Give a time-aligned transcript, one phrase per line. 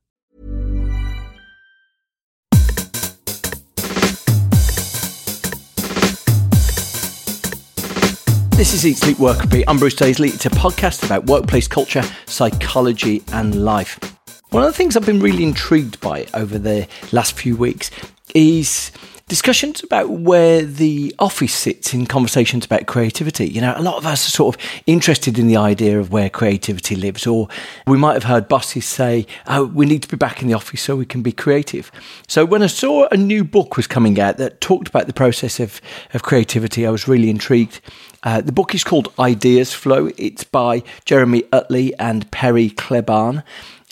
[8.57, 9.65] This is Eat Sleep Work Repeat.
[9.67, 10.33] I'm Bruce Daisley.
[10.33, 14.14] It's a podcast about workplace culture, psychology, and life.
[14.55, 17.91] One of the things I've been really intrigued by over the last few weeks
[18.33, 18.89] is
[19.27, 23.47] discussions about where the office sits in conversations about creativity.
[23.47, 26.29] You know, a lot of us are sort of interested in the idea of where
[26.29, 27.49] creativity lives, or
[27.85, 30.81] we might have heard bosses say, oh, we need to be back in the office
[30.81, 31.91] so we can be creative.
[32.25, 35.59] So when I saw a new book was coming out that talked about the process
[35.59, 35.81] of,
[36.13, 37.81] of creativity, I was really intrigued.
[38.23, 40.11] Uh, the book is called Ideas Flow.
[40.17, 43.43] It's by Jeremy Utley and Perry Klebahn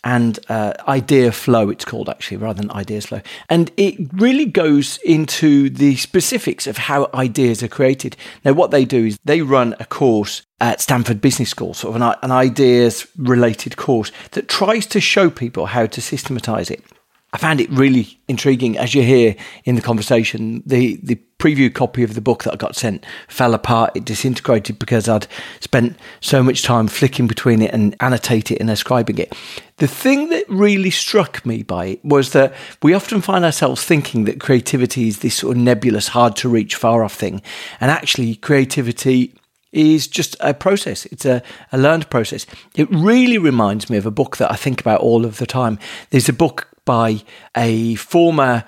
[0.03, 3.21] and uh, Idea Flow, it's called actually, rather than Ideas Flow.
[3.49, 8.17] And it really goes into the specifics of how ideas are created.
[8.43, 12.01] Now, what they do is they run a course at Stanford Business School, sort of
[12.01, 16.83] an, an ideas related course that tries to show people how to systematize it.
[17.33, 19.35] I found it really intriguing, as you hear
[19.65, 20.61] in the conversation.
[20.67, 23.91] The the preview copy of the book that I got sent fell apart.
[23.95, 25.27] It disintegrated because I'd
[25.59, 29.33] spent so much time flicking between it and annotating it and ascribing it.
[29.77, 34.25] The thing that really struck me by it was that we often find ourselves thinking
[34.25, 37.41] that creativity is this sort of nebulous, hard to reach, far off thing,
[37.81, 39.33] and actually creativity
[39.71, 41.07] is just a process.
[41.07, 42.45] It's a, a learned process.
[42.75, 45.79] It really reminds me of a book that I think about all of the time.
[46.11, 47.23] There's a book by
[47.55, 48.65] a former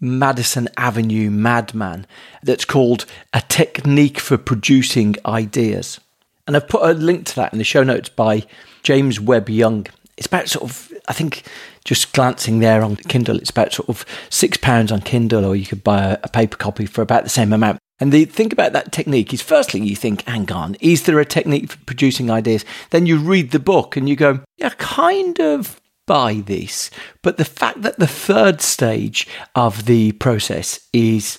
[0.00, 2.06] Madison Avenue madman
[2.42, 6.00] that's called A Technique for Producing Ideas.
[6.46, 8.44] And I've put a link to that in the show notes by
[8.82, 9.86] James Webb Young.
[10.16, 11.44] It's about sort of, I think,
[11.84, 15.66] just glancing there on Kindle, it's about sort of six pounds on Kindle, or you
[15.66, 17.78] could buy a, paper copy for about the same amount.
[18.00, 21.24] And the thing about that technique is, firstly, you think, hang on, is there a
[21.24, 22.64] technique for producing ideas?
[22.90, 26.90] Then you read the book and you go, yeah, kind of by this.
[27.22, 31.38] But the fact that the third stage of the process is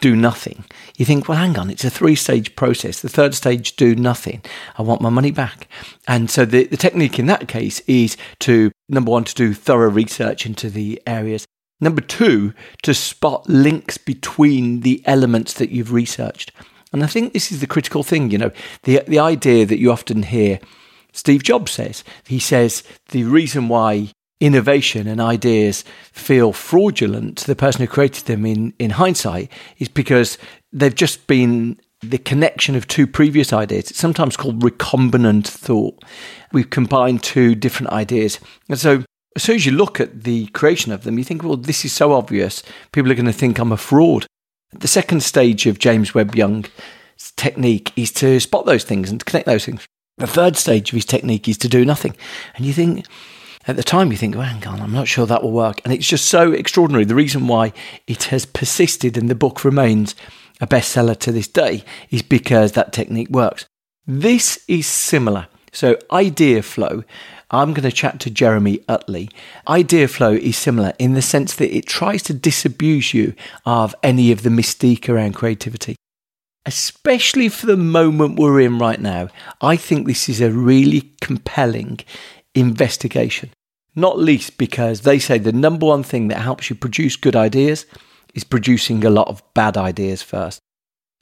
[0.00, 0.64] do nothing,
[0.96, 3.00] you think, well, hang on, it's a three stage process.
[3.00, 4.42] The third stage, do nothing.
[4.76, 5.68] I want my money back.
[6.06, 9.90] And so the, the technique in that case is to, number one, to do thorough
[9.90, 11.46] research into the areas.
[11.80, 16.52] Number two, to spot links between the elements that you've researched.
[16.92, 18.50] And I think this is the critical thing, you know,
[18.82, 20.58] the, the idea that you often hear
[21.12, 22.04] Steve Jobs says.
[22.26, 28.26] He says the reason why innovation and ideas feel fraudulent to the person who created
[28.26, 30.38] them in, in hindsight is because
[30.72, 33.90] they've just been the connection of two previous ideas.
[33.90, 36.04] It's sometimes called recombinant thought.
[36.52, 38.38] We've combined two different ideas.
[38.68, 39.02] And so
[39.34, 41.92] as soon as you look at the creation of them, you think, well, this is
[41.92, 44.26] so obvious, people are going to think I'm a fraud.
[44.72, 46.70] The second stage of James Webb Young's
[47.36, 49.86] technique is to spot those things and to connect those things.
[50.18, 52.16] The third stage of his technique is to do nothing.
[52.56, 53.06] And you think,
[53.68, 55.80] at the time, you think, well, hang on, I'm not sure that will work.
[55.84, 57.04] And it's just so extraordinary.
[57.04, 57.72] The reason why
[58.08, 60.16] it has persisted and the book remains
[60.60, 63.66] a bestseller to this day is because that technique works.
[64.06, 65.46] This is similar.
[65.70, 67.04] So, idea flow.
[67.50, 69.30] I'm going to chat to Jeremy Utley.
[69.68, 73.34] Idea flow is similar in the sense that it tries to disabuse you
[73.64, 75.97] of any of the mystique around creativity
[76.68, 79.28] especially for the moment we're in right now,
[79.62, 82.00] I think this is a really compelling
[82.54, 83.50] investigation.
[83.96, 87.86] Not least because they say the number one thing that helps you produce good ideas
[88.34, 90.60] is producing a lot of bad ideas first.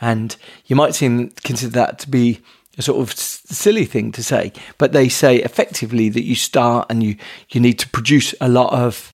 [0.01, 0.35] And
[0.67, 2.41] you might seem consider that to be
[2.77, 7.05] a sort of silly thing to say, but they say effectively that you start and
[7.05, 7.17] you,
[7.51, 9.13] you need to produce a lot of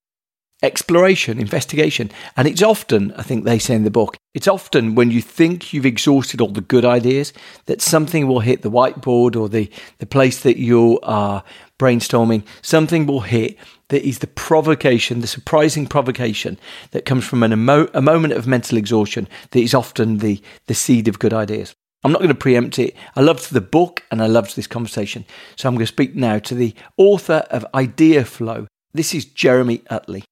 [0.62, 2.10] exploration, investigation.
[2.36, 5.72] And it's often, I think they say in the book, it's often when you think
[5.72, 7.32] you've exhausted all the good ideas
[7.66, 11.42] that something will hit the whiteboard or the, the place that you are
[11.78, 16.58] brainstorming, something will hit that is the provocation, the surprising provocation
[16.92, 20.74] that comes from an emo- a moment of mental exhaustion that is often the, the
[20.74, 21.74] seed of good ideas.
[22.04, 22.96] I'm not going to preempt it.
[23.14, 25.24] I loved the book and I loved this conversation.
[25.56, 28.66] So I'm going to speak now to the author of Idea Flow.
[28.92, 30.24] This is Jeremy Utley.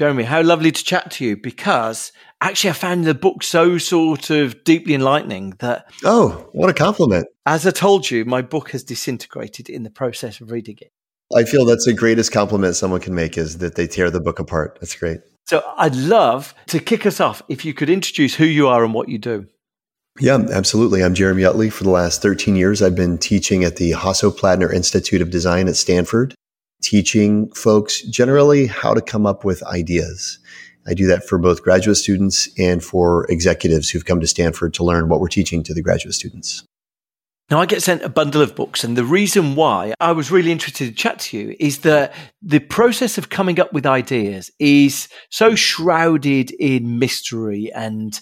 [0.00, 2.10] Jeremy, how lovely to chat to you because
[2.40, 5.92] actually I found the book so sort of deeply enlightening that.
[6.06, 7.26] Oh, what a compliment.
[7.44, 10.90] As I told you, my book has disintegrated in the process of reading it.
[11.36, 14.38] I feel that's the greatest compliment someone can make is that they tear the book
[14.38, 14.78] apart.
[14.80, 15.20] That's great.
[15.46, 18.94] So I'd love to kick us off if you could introduce who you are and
[18.94, 19.48] what you do.
[20.18, 21.04] Yeah, absolutely.
[21.04, 21.68] I'm Jeremy Utley.
[21.68, 25.76] For the last 13 years, I've been teaching at the Hasso-Plattner Institute of Design at
[25.76, 26.34] Stanford
[26.80, 30.38] teaching folks generally how to come up with ideas.
[30.86, 34.84] I do that for both graduate students and for executives who've come to Stanford to
[34.84, 36.64] learn what we're teaching to the graduate students.
[37.50, 40.52] Now, I get sent a bundle of books, and the reason why I was really
[40.52, 45.08] interested to chat to you is that the process of coming up with ideas is
[45.30, 48.20] so shrouded in mystery and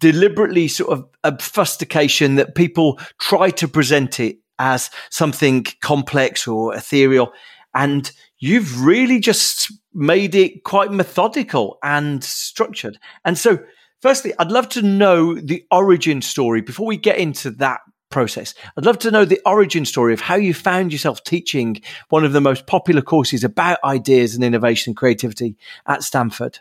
[0.00, 7.32] deliberately sort of obfuscation that people try to present it as something complex or ethereal.
[7.74, 12.98] And you've really just made it quite methodical and structured.
[13.24, 13.60] And so,
[14.00, 17.80] firstly, I'd love to know the origin story before we get into that
[18.10, 18.54] process.
[18.76, 21.80] I'd love to know the origin story of how you found yourself teaching
[22.10, 26.60] one of the most popular courses about ideas and innovation and creativity at Stanford.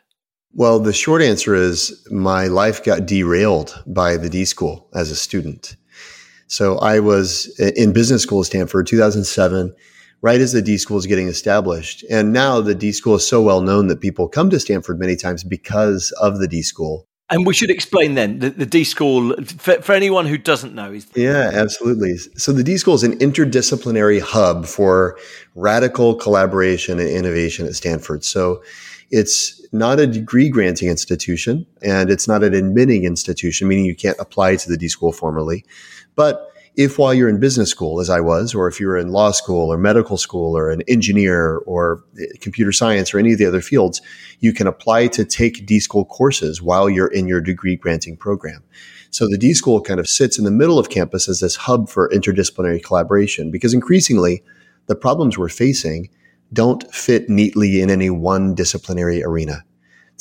[0.54, 5.16] Well, the short answer is my life got derailed by the D school as a
[5.16, 5.76] student.
[6.48, 9.74] So I was in business school at Stanford, 2007
[10.22, 12.04] right as the D school is getting established.
[12.10, 15.16] And now the D school is so well known that people come to Stanford many
[15.16, 17.08] times because of the D school.
[17.30, 20.92] And we should explain then the, the D school for, for, anyone who doesn't know.
[20.92, 22.18] Is- yeah, absolutely.
[22.36, 25.18] So the D school is an interdisciplinary hub for
[25.56, 28.26] radical collaboration and innovation at Stanford.
[28.26, 28.62] So
[29.12, 34.20] it's not a degree granting institution and it's not an admitting institution, meaning you can't
[34.20, 35.64] apply to the D school formally,
[36.16, 39.32] but if while you're in business school, as I was, or if you're in law
[39.32, 43.46] school or medical school or an engineer or eh, computer science or any of the
[43.46, 44.02] other fields,
[44.40, 48.64] you can apply to take D school courses while you're in your degree granting program.
[49.10, 51.90] So the D school kind of sits in the middle of campus as this hub
[51.90, 54.42] for interdisciplinary collaboration because increasingly
[54.88, 56.10] the problems we're facing
[56.54, 59.64] don't fit neatly in any one disciplinary arena.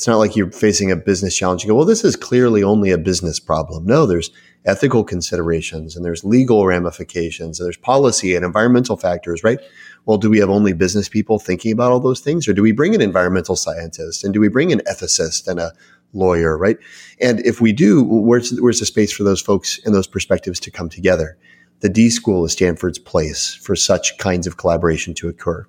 [0.01, 1.61] It's not like you're facing a business challenge.
[1.61, 3.85] You go, well, this is clearly only a business problem.
[3.85, 4.31] No, there's
[4.65, 9.59] ethical considerations and there's legal ramifications and there's policy and environmental factors, right?
[10.07, 12.71] Well, do we have only business people thinking about all those things or do we
[12.71, 15.71] bring an environmental scientist and do we bring an ethicist and a
[16.13, 16.77] lawyer, right?
[17.21, 20.71] And if we do, where's, where's the space for those folks and those perspectives to
[20.71, 21.37] come together?
[21.81, 25.67] The D School is Stanford's place for such kinds of collaboration to occur.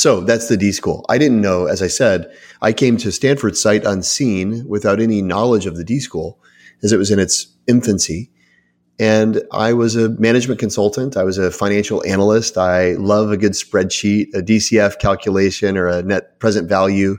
[0.00, 1.04] So that's the D School.
[1.10, 2.32] I didn't know, as I said,
[2.62, 6.38] I came to Stanford sight unseen without any knowledge of the D School
[6.82, 8.30] as it was in its infancy.
[8.98, 11.18] And I was a management consultant.
[11.18, 12.56] I was a financial analyst.
[12.56, 17.18] I love a good spreadsheet, a DCF calculation or a net present value.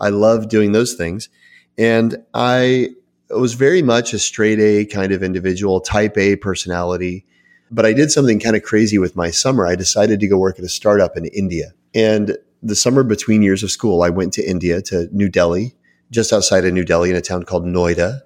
[0.00, 1.28] I love doing those things.
[1.76, 2.92] And I
[3.28, 7.26] was very much a straight A kind of individual, type A personality.
[7.70, 9.66] But I did something kind of crazy with my summer.
[9.66, 11.74] I decided to go work at a startup in India.
[11.96, 15.74] And the summer between years of school, I went to India, to New Delhi,
[16.12, 18.20] just outside of New Delhi in a town called Noida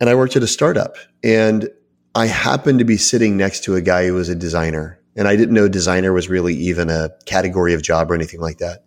[0.00, 1.68] and I worked at a startup and
[2.14, 5.00] I happened to be sitting next to a guy who was a designer.
[5.16, 8.58] And I didn't know designer was really even a category of job or anything like
[8.58, 8.84] that.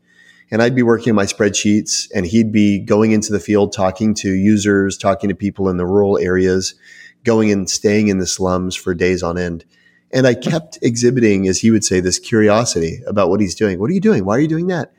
[0.51, 4.31] And I'd be working my spreadsheets and he'd be going into the field, talking to
[4.31, 6.75] users, talking to people in the rural areas,
[7.23, 9.65] going and staying in the slums for days on end.
[10.11, 13.79] And I kept exhibiting, as he would say, this curiosity about what he's doing.
[13.79, 14.23] What are you doing?
[14.25, 14.93] Why are you doing that?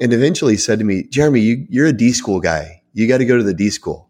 [0.00, 2.82] And eventually he said to me, Jeremy, you, you're a D school guy.
[2.92, 4.08] You got to go to the D school.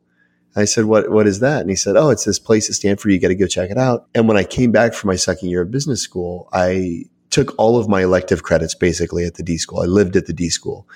[0.55, 1.61] I said, what, what is that?
[1.61, 3.13] And he said, oh, it's this place at Stanford.
[3.13, 4.09] You got to go check it out.
[4.15, 7.79] And when I came back for my second year of business school, I took all
[7.79, 9.81] of my elective credits basically at the D school.
[9.81, 10.89] I lived at the D school.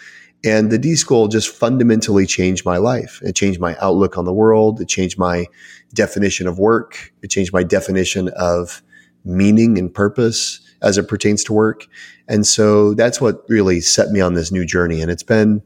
[0.42, 3.20] And the D school just fundamentally changed my life.
[3.22, 4.80] It changed my outlook on the world.
[4.80, 5.46] It changed my
[5.92, 7.12] definition of work.
[7.20, 8.82] It changed my definition of
[9.24, 11.86] meaning and purpose as it pertains to work.
[12.28, 15.00] And so that's what really set me on this new journey.
[15.00, 15.62] And it's been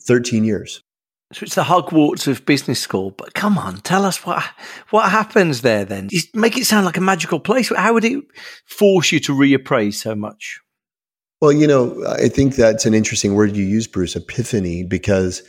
[0.00, 0.82] 13 years.
[1.32, 3.10] So it's the Hogwarts of business school.
[3.10, 4.44] But come on, tell us what
[4.90, 5.84] what happens there.
[5.84, 7.72] Then you make it sound like a magical place.
[7.74, 8.24] How would it
[8.64, 10.60] force you to reappraise so much?
[11.40, 15.42] Well, you know, I think that's an interesting word you use, Bruce, epiphany, because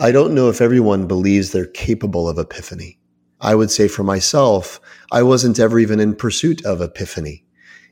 [0.00, 2.98] I don't know if everyone believes they're capable of epiphany.
[3.40, 4.80] I would say for myself,
[5.12, 7.44] I wasn't ever even in pursuit of epiphany.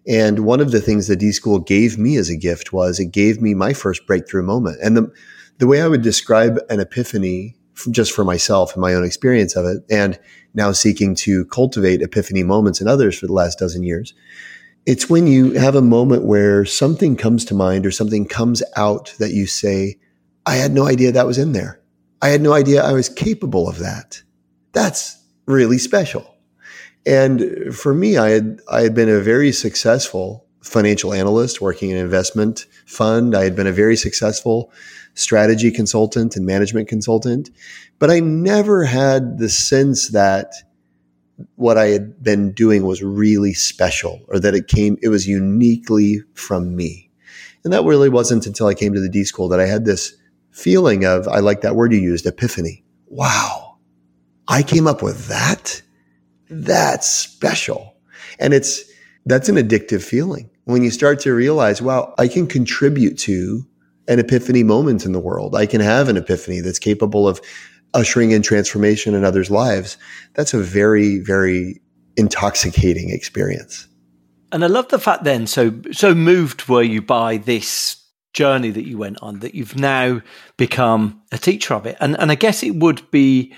[0.09, 3.12] And one of the things the D School gave me as a gift was it
[3.12, 4.79] gave me my first breakthrough moment.
[4.83, 5.12] And the,
[5.59, 7.57] the way I would describe an epiphany
[7.91, 10.19] just for myself and my own experience of it, and
[10.55, 14.15] now seeking to cultivate epiphany moments in others for the last dozen years,
[14.87, 19.15] it's when you have a moment where something comes to mind or something comes out
[19.19, 19.97] that you say,
[20.47, 21.81] I had no idea that was in there.
[22.23, 24.23] I had no idea I was capable of that.
[24.73, 26.35] That's really special.
[27.07, 31.97] And for me, I had, I had been a very successful financial analyst working in
[31.97, 33.37] an investment fund.
[33.37, 34.73] I had been a very successful
[35.15, 37.50] strategy consultant and management consultant,
[37.99, 40.53] but I never had the sense that
[41.55, 46.23] what I had been doing was really special or that it came, it was uniquely
[46.35, 47.11] from me.
[47.62, 50.17] And that really wasn't until I came to the D school that I had this
[50.50, 52.85] feeling of, I like that word you used, epiphany.
[53.07, 53.65] Wow.
[54.49, 55.83] I came up with that
[56.49, 57.95] that's special.
[58.38, 58.85] And it's,
[59.25, 63.67] that's an addictive feeling when you start to realize, wow, I can contribute to
[64.09, 65.57] an epiphany moment in the world.
[65.57, 67.41] I can have an epiphany that's capable of
[67.95, 69.97] ushering in transformation in others' lives.
[70.35, 71.81] That's a very, very
[72.17, 73.88] intoxicating experience.
[74.53, 78.87] And I love the fact then, so so moved were you by this journey that
[78.87, 80.21] you went on that you've now
[80.57, 81.97] become a teacher of it.
[82.00, 83.53] And and I guess it would be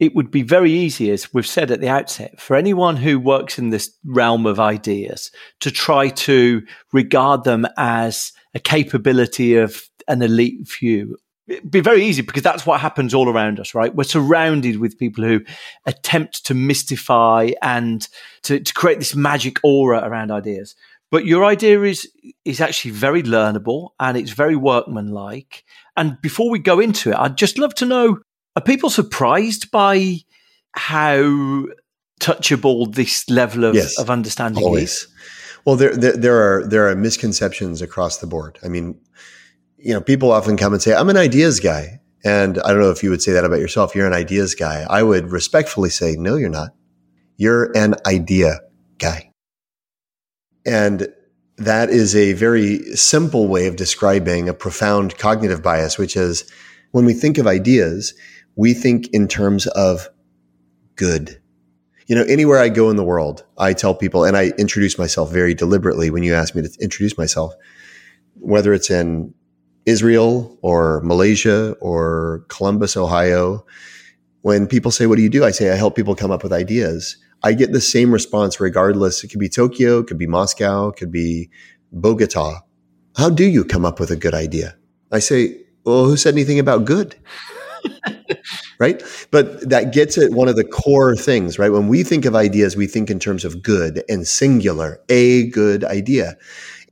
[0.00, 3.58] it would be very easy, as we've said at the outset, for anyone who works
[3.58, 10.22] in this realm of ideas to try to regard them as a capability of an
[10.22, 11.16] elite few.
[11.46, 13.94] It'd be very easy because that's what happens all around us, right?
[13.94, 15.42] We're surrounded with people who
[15.84, 18.06] attempt to mystify and
[18.44, 20.74] to, to create this magic aura around ideas.
[21.10, 22.10] But your idea is
[22.44, 25.62] is actually very learnable and it's very workmanlike.
[25.96, 28.18] And before we go into it, I'd just love to know
[28.56, 30.18] are people surprised by
[30.72, 31.66] how
[32.20, 34.92] touchable this level of, yes, of understanding always.
[34.92, 35.08] is?
[35.64, 38.58] Well, there, there, there are there are misconceptions across the board.
[38.62, 39.00] I mean,
[39.78, 42.90] you know, people often come and say, "I'm an ideas guy," and I don't know
[42.90, 43.94] if you would say that about yourself.
[43.94, 44.86] You're an ideas guy.
[44.88, 46.70] I would respectfully say, "No, you're not.
[47.36, 48.60] You're an idea
[48.98, 49.30] guy."
[50.66, 51.08] And
[51.56, 56.44] that is a very simple way of describing a profound cognitive bias, which is
[56.90, 58.14] when we think of ideas,
[58.56, 60.08] we think in terms of
[60.96, 61.40] good.
[62.06, 65.32] You know, anywhere I go in the world, I tell people, and I introduce myself
[65.32, 67.54] very deliberately when you ask me to introduce myself,
[68.34, 69.32] whether it's in
[69.86, 73.64] Israel or Malaysia or Columbus, Ohio.
[74.42, 75.44] When people say, What do you do?
[75.44, 77.16] I say, I help people come up with ideas.
[77.42, 79.24] I get the same response regardless.
[79.24, 81.50] It could be Tokyo, it could be Moscow, it could be
[81.92, 82.60] Bogota.
[83.16, 84.76] How do you come up with a good idea?
[85.12, 87.16] I say, Well, who said anything about good?
[88.78, 89.02] Right?
[89.30, 91.70] But that gets at one of the core things, right?
[91.70, 95.84] When we think of ideas, we think in terms of good and singular, a good
[95.84, 96.36] idea.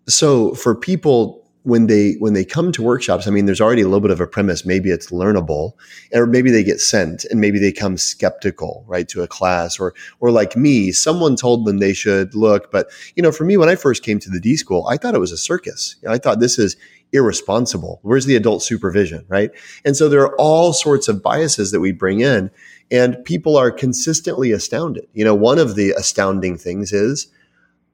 [0.08, 3.86] So for people when they when they come to workshops, I mean, there's already a
[3.86, 4.66] little bit of a premise.
[4.66, 5.72] Maybe it's learnable,
[6.12, 9.94] or maybe they get sent, and maybe they come skeptical, right, to a class, or
[10.20, 12.70] or like me, someone told them they should look.
[12.72, 15.14] But you know, for me, when I first came to the D school, I thought
[15.14, 15.96] it was a circus.
[16.08, 16.76] I thought this is
[17.12, 18.00] irresponsible.
[18.02, 19.50] Where's the adult supervision, right?
[19.84, 22.50] And so there are all sorts of biases that we bring in,
[22.90, 25.06] and people are consistently astounded.
[25.12, 27.28] You know, one of the astounding things is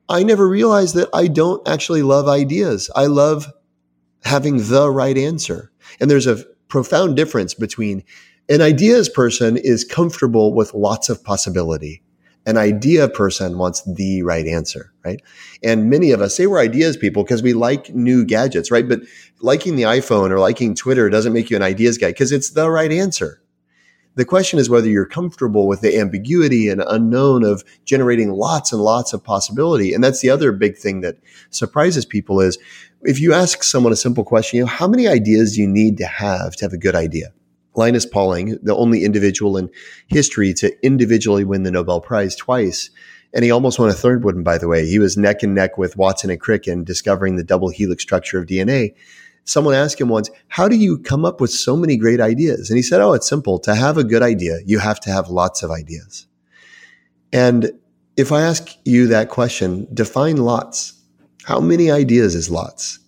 [0.09, 2.91] I never realized that I don't actually love ideas.
[2.97, 3.53] I love
[4.25, 5.71] having the right answer.
[6.01, 8.05] And there's a profound difference between
[8.49, 12.03] an ideas person is comfortable with lots of possibility
[12.49, 15.21] an idea person wants the right answer, right?
[15.63, 18.89] And many of us say we're ideas people because we like new gadgets, right?
[18.89, 19.01] But
[19.41, 22.71] liking the iPhone or liking Twitter doesn't make you an ideas guy because it's the
[22.71, 23.43] right answer.
[24.15, 28.81] The question is whether you're comfortable with the ambiguity and unknown of generating lots and
[28.81, 29.93] lots of possibility.
[29.93, 31.19] And that's the other big thing that
[31.51, 32.59] surprises people is
[33.03, 35.99] if you ask someone a simple question, you know, how many ideas do you need
[35.99, 37.27] to have to have a good idea?
[37.79, 39.71] Linus Pauling, the only individual in
[40.09, 42.91] history to individually win the Nobel Prize twice.
[43.33, 44.87] And he almost won a third one, by the way.
[44.87, 48.39] He was neck and neck with Watson and Crick in discovering the double helix structure
[48.39, 48.95] of DNA.
[49.45, 52.69] Someone asked him once, How do you come up with so many great ideas?
[52.69, 53.59] And he said, Oh, it's simple.
[53.61, 56.27] To have a good idea, you have to have lots of ideas.
[57.33, 57.73] And
[58.17, 60.95] if I ask you that question, define lots.
[61.45, 62.99] How many ideas is lots?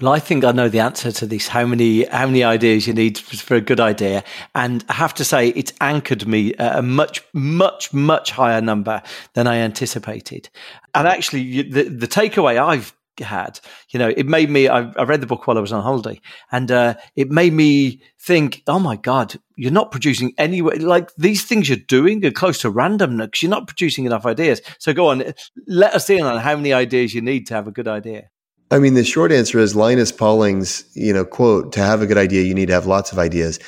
[0.00, 1.48] Well, I think I know the answer to this.
[1.48, 4.24] How many how many ideas you need for a good idea?
[4.54, 9.02] And I have to say, it's anchored me at a much much much higher number
[9.34, 10.48] than I anticipated.
[10.94, 14.68] And actually, the the takeaway I've had, you know, it made me.
[14.68, 16.18] I, I read the book while I was on holiday,
[16.50, 21.44] and uh, it made me think, oh my god, you're not producing anywhere like these
[21.44, 23.42] things you're doing are close to randomness.
[23.42, 24.62] You're not producing enough ideas.
[24.78, 25.34] So go on,
[25.66, 28.30] let us in on how many ideas you need to have a good idea.
[28.70, 32.18] I mean, the short answer is Linus Pauling's, you know, quote, to have a good
[32.18, 33.58] idea, you need to have lots of ideas.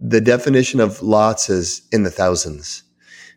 [0.00, 2.82] The definition of lots is in the thousands,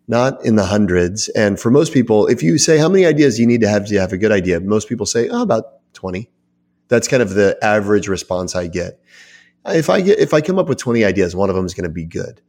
[0.09, 1.29] not in the hundreds.
[1.29, 3.99] And for most people, if you say how many ideas you need to have to
[3.99, 6.29] have a good idea, most people say, oh, about 20.
[6.89, 8.99] That's kind of the average response I get.
[9.65, 11.83] If I get, if I come up with 20 ideas, one of them is going
[11.83, 12.41] to be good.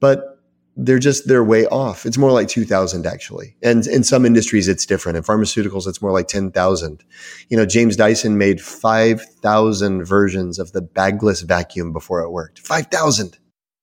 [0.00, 0.33] But
[0.76, 2.04] they're just they're way off.
[2.04, 3.56] It's more like 2000 actually.
[3.62, 5.16] And in some industries it's different.
[5.16, 7.04] In pharmaceuticals it's more like 10,000.
[7.48, 12.58] You know, James Dyson made 5,000 versions of the bagless vacuum before it worked.
[12.58, 13.38] 5,000.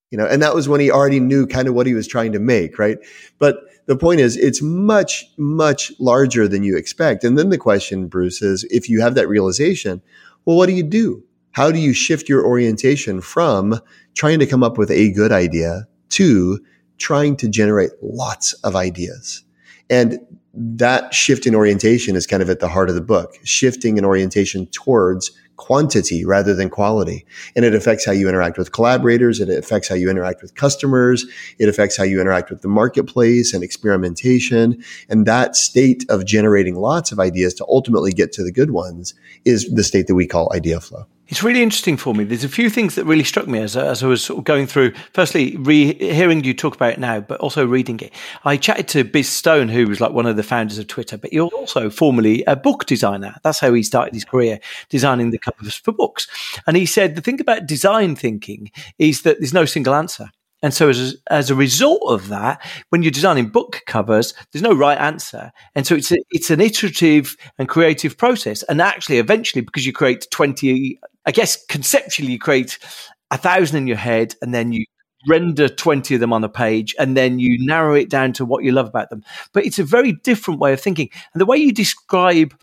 [0.09, 2.33] You know, and that was when he already knew kind of what he was trying
[2.33, 2.97] to make, right?
[3.39, 7.23] But the point is it's much much larger than you expect.
[7.23, 10.01] And then the question Bruce is if you have that realization,
[10.45, 11.23] well what do you do?
[11.53, 13.79] How do you shift your orientation from
[14.13, 16.59] trying to come up with a good idea to
[17.01, 19.43] trying to generate lots of ideas.
[19.89, 20.19] And
[20.53, 24.05] that shift in orientation is kind of at the heart of the book, shifting an
[24.05, 27.25] orientation towards quantity rather than quality.
[27.55, 29.39] And it affects how you interact with collaborators.
[29.39, 31.25] It affects how you interact with customers.
[31.59, 34.83] It affects how you interact with the marketplace and experimentation.
[35.07, 39.13] And that state of generating lots of ideas to ultimately get to the good ones
[39.45, 41.05] is the state that we call idea flow.
[41.31, 42.25] It's really interesting for me.
[42.25, 44.67] There's a few things that really struck me as, as I was sort of going
[44.67, 44.91] through.
[45.13, 48.11] Firstly, re- hearing you talk about it now, but also reading it.
[48.43, 51.31] I chatted to Biz Stone, who was like one of the founders of Twitter, but
[51.31, 53.37] you're also formerly a book designer.
[53.43, 54.59] That's how he started his career,
[54.89, 56.27] designing the covers for books.
[56.67, 58.69] And he said the thing about design thinking
[58.99, 60.31] is that there's no single answer.
[60.61, 64.61] And so as a, as a result of that, when you're designing book covers, there's
[64.61, 65.51] no right answer.
[65.75, 68.63] And so it's a, it's an iterative and creative process.
[68.63, 72.77] And actually, eventually, because you create 20, I guess conceptually, you create
[73.29, 74.85] a thousand in your head and then you
[75.27, 78.63] render 20 of them on a page and then you narrow it down to what
[78.63, 79.23] you love about them.
[79.53, 81.09] But it's a very different way of thinking.
[81.33, 82.55] And the way you describe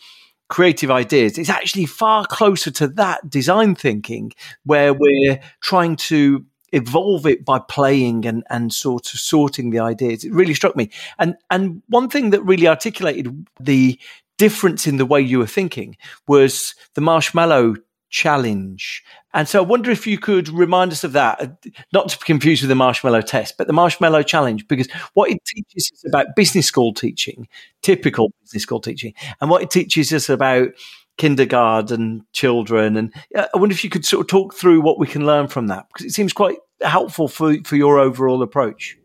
[0.48, 4.32] creative ideas is actually far closer to that design thinking
[4.64, 10.24] where we're trying to evolve it by playing and, and sort of sorting the ideas.
[10.24, 10.90] It really struck me.
[11.18, 13.98] And and one thing that really articulated the
[14.38, 17.74] difference in the way you were thinking was the marshmallow
[18.10, 19.02] challenge.
[19.34, 21.48] And so I wonder if you could remind us of that, uh,
[21.92, 25.44] not to be confused with the marshmallow test, but the marshmallow challenge, because what it
[25.44, 27.48] teaches us about business school teaching,
[27.82, 30.70] typical business school teaching, and what it teaches us about
[31.18, 32.96] kindergarten children.
[32.96, 35.48] And uh, I wonder if you could sort of talk through what we can learn
[35.48, 38.96] from that because it seems quite helpful for, for your overall approach.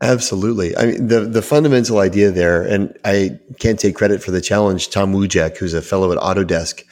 [0.00, 0.76] Absolutely.
[0.76, 4.90] I mean, the, the fundamental idea there, and I can't take credit for the challenge.
[4.90, 6.84] Tom Wujec, who's a fellow at Autodesk,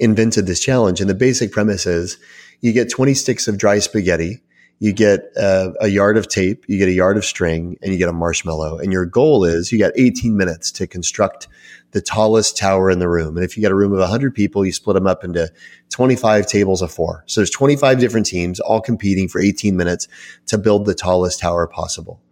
[0.00, 1.00] invented this challenge.
[1.00, 2.18] And the basic premise is
[2.60, 4.42] you get 20 sticks of dry spaghetti
[4.80, 7.98] you get a, a, yard of tape, you get a yard of string, and you
[7.98, 8.78] get a marshmallow.
[8.78, 11.48] And your goal is you got 18 minutes to construct
[11.90, 13.36] the tallest tower in the room.
[13.36, 15.52] And if you got a room of 100 people, you split them up into
[15.90, 17.24] 25 tables of four.
[17.26, 20.08] So there's 25 different teams all competing for 18 minutes
[20.46, 22.22] to build the tallest tower possible.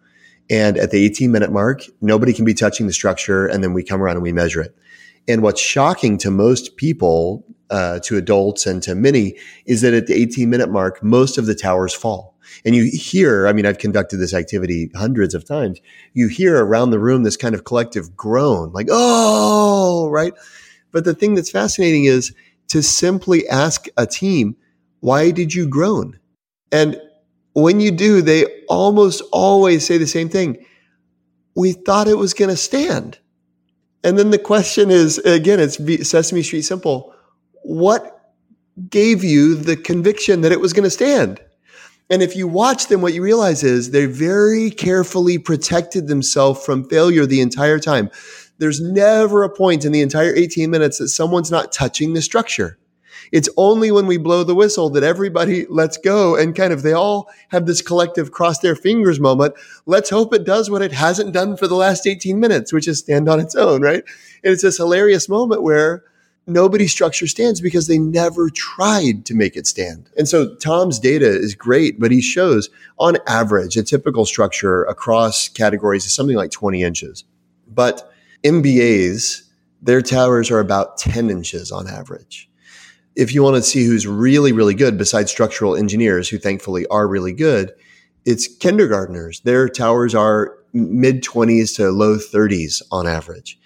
[0.49, 3.47] And at the 18 minute mark, nobody can be touching the structure.
[3.47, 4.75] And then we come around and we measure it.
[5.27, 10.07] And what's shocking to most people, uh, to adults and to many, is that at
[10.07, 12.37] the 18 minute mark, most of the towers fall.
[12.65, 15.81] And you hear, I mean, I've conducted this activity hundreds of times.
[16.15, 20.33] You hear around the room this kind of collective groan, like, oh, right.
[20.91, 22.35] But the thing that's fascinating is
[22.69, 24.57] to simply ask a team,
[25.01, 26.19] why did you groan?
[26.73, 27.01] And
[27.55, 30.65] when you do, they almost always say the same thing.
[31.55, 33.19] We thought it was going to stand.
[34.05, 37.15] And then the question is again, it's Sesame Street simple.
[37.69, 38.33] What
[38.89, 41.39] gave you the conviction that it was going to stand?
[42.09, 46.89] And if you watch them, what you realize is they very carefully protected themselves from
[46.89, 48.09] failure the entire time.
[48.57, 52.79] There's never a point in the entire 18 minutes that someone's not touching the structure.
[53.33, 56.95] It's only when we blow the whistle that everybody lets go and kind of they
[56.95, 59.53] all have this collective cross their fingers moment.
[59.85, 63.01] Let's hope it does what it hasn't done for the last 18 minutes, which is
[63.01, 64.05] stand on its own, right?
[64.43, 66.05] And it's this hilarious moment where
[66.49, 70.09] nobody's structure stands because they never tried to make it stand.
[70.17, 75.49] And so Tom's data is great, but he shows on average a typical structure across
[75.49, 77.25] categories is something like 20 inches.
[77.69, 78.11] But
[78.45, 79.43] MBAs,
[79.83, 82.49] their towers are about 10 inches on average.
[83.19, 87.09] if you want to see who's really, really good, besides structural engineers, who thankfully are
[87.09, 87.73] really good,
[88.25, 89.41] it's kindergartners.
[89.41, 93.59] Their towers are mid 20s to low 30s on average.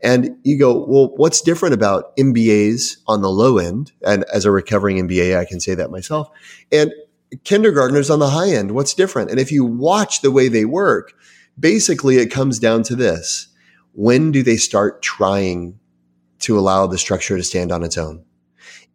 [0.00, 3.92] And you go, well, what's different about MBAs on the low end?
[4.06, 6.30] And as a recovering MBA, I can say that myself.
[6.70, 6.92] And
[7.44, 9.30] kindergartners on the high end, what's different?
[9.30, 11.14] And if you watch the way they work,
[11.58, 13.48] basically it comes down to this.
[13.92, 15.78] When do they start trying
[16.40, 18.24] to allow the structure to stand on its own?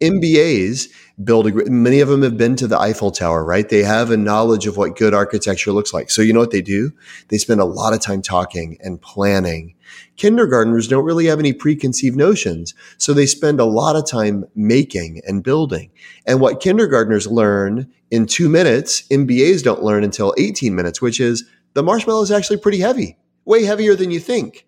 [0.01, 0.89] MBAs
[1.23, 3.67] build a, many of them have been to the Eiffel Tower, right?
[3.67, 6.09] They have a knowledge of what good architecture looks like.
[6.09, 6.91] So you know what they do?
[7.29, 9.75] They spend a lot of time talking and planning.
[10.15, 12.73] Kindergartners don't really have any preconceived notions.
[12.97, 15.91] So they spend a lot of time making and building.
[16.25, 21.45] And what kindergartners learn in two minutes, MBAs don't learn until 18 minutes, which is
[21.73, 24.65] the marshmallow is actually pretty heavy, way heavier than you think.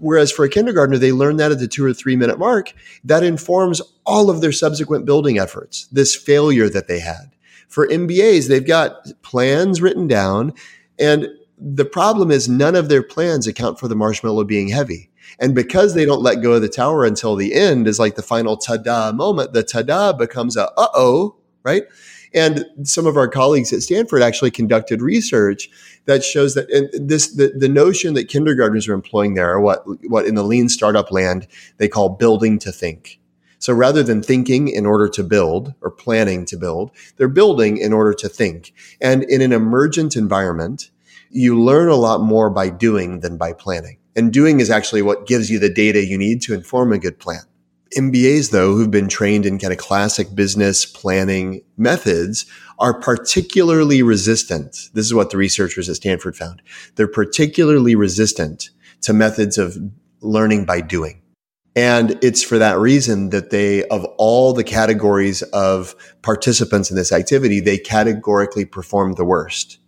[0.00, 2.72] Whereas for a kindergartner, they learn that at the two or three minute mark.
[3.04, 7.36] That informs all of their subsequent building efforts, this failure that they had.
[7.68, 10.54] For MBAs, they've got plans written down.
[10.98, 15.10] And the problem is none of their plans account for the marshmallow being heavy.
[15.38, 18.22] And because they don't let go of the tower until the end is like the
[18.22, 21.84] final ta-da moment, the ta-da becomes a uh-oh, right?
[22.34, 25.68] And some of our colleagues at Stanford actually conducted research
[26.06, 30.26] that shows that this the, the notion that kindergartners are employing there are what what
[30.26, 31.46] in the lean startup land
[31.78, 33.20] they call building to think.
[33.58, 37.92] So rather than thinking in order to build or planning to build, they're building in
[37.92, 38.72] order to think.
[39.02, 40.90] And in an emergent environment,
[41.30, 43.98] you learn a lot more by doing than by planning.
[44.16, 47.18] And doing is actually what gives you the data you need to inform a good
[47.18, 47.42] plan.
[47.96, 52.46] MBAs, though, who've been trained in kind of classic business planning methods
[52.78, 54.90] are particularly resistant.
[54.94, 56.62] This is what the researchers at Stanford found.
[56.94, 58.70] They're particularly resistant
[59.02, 59.76] to methods of
[60.20, 61.20] learning by doing.
[61.74, 67.12] And it's for that reason that they, of all the categories of participants in this
[67.12, 69.78] activity, they categorically perform the worst.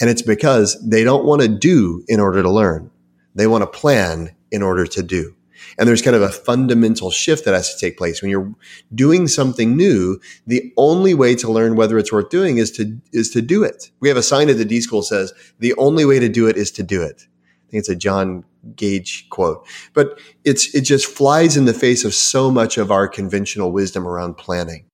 [0.00, 2.90] And it's because they don't want to do in order to learn.
[3.34, 5.34] They want to plan in order to do.
[5.78, 8.54] And there's kind of a fundamental shift that has to take place when you're
[8.94, 10.20] doing something new.
[10.46, 13.90] The only way to learn whether it's worth doing is to, is to do it.
[14.00, 16.56] We have a sign at the D school says the only way to do it
[16.56, 17.26] is to do it.
[17.68, 18.44] I think it's a John
[18.76, 23.08] Gage quote, but it's, it just flies in the face of so much of our
[23.08, 24.86] conventional wisdom around planning.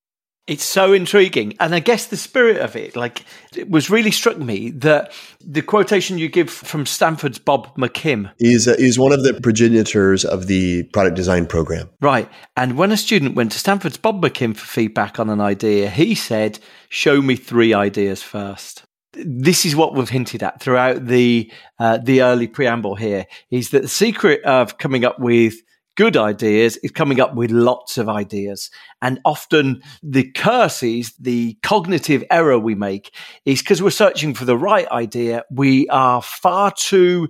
[0.51, 1.55] It's so intriguing.
[1.61, 5.63] And I guess the spirit of it, like, it was really struck me that the
[5.63, 8.33] quotation you give from Stanford's Bob McKim.
[8.41, 11.89] is, uh, one of the progenitors of the product design program.
[12.01, 12.29] Right.
[12.57, 16.17] And when a student went to Stanford's Bob McKim for feedback on an idea, he
[16.17, 16.59] said,
[16.89, 18.83] Show me three ideas first
[19.13, 23.83] this is what we've hinted at throughout the uh, the early preamble here is that
[23.83, 25.55] the secret of coming up with
[25.97, 28.71] good ideas is coming up with lots of ideas.
[29.03, 34.45] And often the curse is the cognitive error we make is because we're searching for
[34.45, 35.45] the right idea.
[35.51, 37.29] We are far too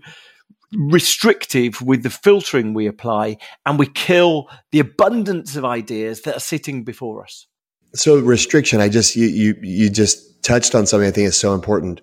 [0.73, 6.41] restrictive with the filtering we apply and we kill the abundance of ideas that are
[6.41, 7.47] sitting before us.
[7.95, 11.55] So restriction, I just, you, you, you just touched on something I think is so
[11.55, 12.01] important.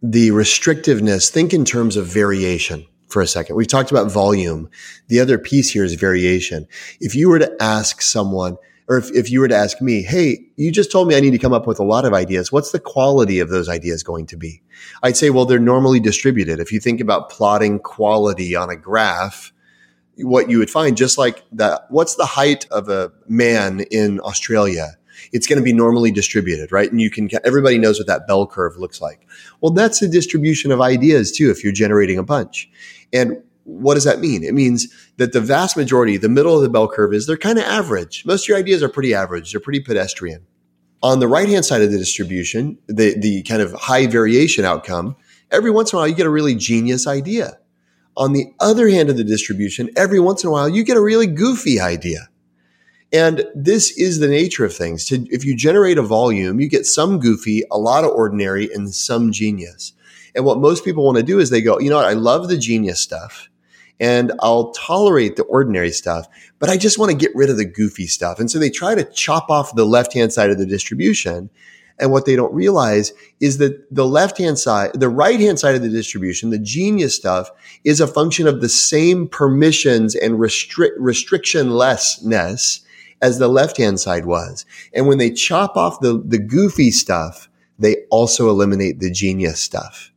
[0.00, 3.56] The restrictiveness, think in terms of variation for a second.
[3.56, 4.70] We've talked about volume.
[5.08, 6.66] The other piece here is variation.
[7.00, 8.56] If you were to ask someone,
[8.88, 11.32] or if, if you were to ask me, Hey, you just told me I need
[11.32, 12.52] to come up with a lot of ideas.
[12.52, 14.62] What's the quality of those ideas going to be?
[15.02, 16.60] I'd say, well, they're normally distributed.
[16.60, 19.52] If you think about plotting quality on a graph,
[20.16, 24.96] what you would find just like that, what's the height of a man in Australia?
[25.32, 26.90] It's going to be normally distributed, right?
[26.90, 29.26] And you can, everybody knows what that bell curve looks like.
[29.60, 32.70] Well, that's a distribution of ideas too, if you're generating a bunch.
[33.12, 34.42] And what does that mean?
[34.42, 37.58] It means that the vast majority, the middle of the bell curve is they're kind
[37.58, 38.24] of average.
[38.24, 39.52] Most of your ideas are pretty average.
[39.52, 40.46] They're pretty pedestrian.
[41.02, 45.16] On the right hand side of the distribution, the, the kind of high variation outcome,
[45.50, 47.58] every once in a while you get a really genius idea.
[48.16, 51.00] On the other hand of the distribution, every once in a while you get a
[51.00, 52.28] really goofy idea.
[53.12, 55.06] And this is the nature of things.
[55.06, 58.94] To, if you generate a volume, you get some goofy, a lot of ordinary, and
[58.94, 59.94] some genius.
[60.34, 62.04] And what most people want to do is they go, you know what?
[62.04, 63.48] I love the genius stuff
[64.00, 67.64] and I'll tolerate the ordinary stuff, but I just want to get rid of the
[67.64, 68.38] goofy stuff.
[68.38, 71.50] And so they try to chop off the left hand side of the distribution.
[71.98, 75.74] And what they don't realize is that the left hand side, the right hand side
[75.74, 77.50] of the distribution, the genius stuff
[77.82, 82.82] is a function of the same permissions and restrict, restrictionlessness
[83.20, 84.64] as the left hand side was.
[84.92, 90.12] And when they chop off the, the goofy stuff, they also eliminate the genius stuff.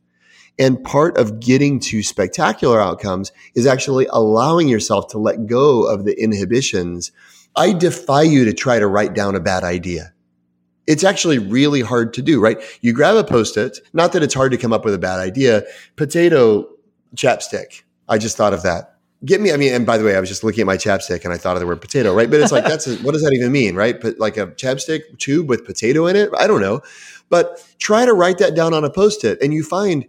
[0.58, 6.04] And part of getting to spectacular outcomes is actually allowing yourself to let go of
[6.04, 7.10] the inhibitions
[7.54, 10.12] I defy you to try to write down a bad idea.
[10.86, 12.58] It's actually really hard to do, right?
[12.80, 15.20] You grab a post it, not that it's hard to come up with a bad
[15.20, 15.62] idea.
[15.96, 16.68] Potato
[17.14, 17.82] chapstick.
[18.08, 18.91] I just thought of that.
[19.24, 21.24] Get me, I mean, and by the way, I was just looking at my chapstick
[21.24, 22.28] and I thought of the word potato, right?
[22.28, 24.00] But it's like, that's a, what does that even mean, right?
[24.00, 26.30] But like a chapstick tube with potato in it?
[26.36, 26.80] I don't know.
[27.28, 30.06] But try to write that down on a post it and you find,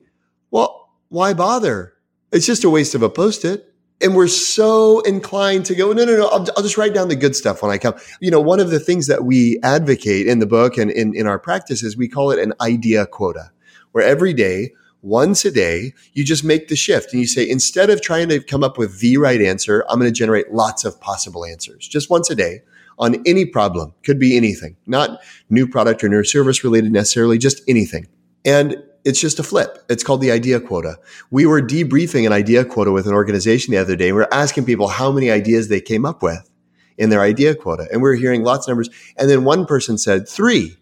[0.49, 1.93] well, why bother?
[2.32, 3.73] It's just a waste of a post it
[4.04, 7.15] and we're so inclined to go, no, no, no, I'll, I'll, just write down the
[7.15, 7.95] good stuff when I come.
[8.19, 11.26] You know, one of the things that we advocate in the book and in, in
[11.26, 13.52] our practice is we call it an idea quota,
[13.93, 17.89] where every day, once a day, you just make the shift and you say, instead
[17.89, 20.99] of trying to come up with the right answer, I'm going to generate lots of
[20.99, 22.61] possible answers just once a day
[22.97, 23.93] on any problem.
[24.03, 28.07] Could be anything, not new product or new service related necessarily, just anything.
[28.45, 29.83] And it's just a flip.
[29.89, 30.97] It's called the idea quota.
[31.29, 34.13] We were debriefing an idea quota with an organization the other day.
[34.13, 36.49] We are asking people how many ideas they came up with
[36.97, 37.87] in their idea quota.
[37.91, 38.89] And we are hearing lots of numbers.
[39.17, 40.77] And then one person said three.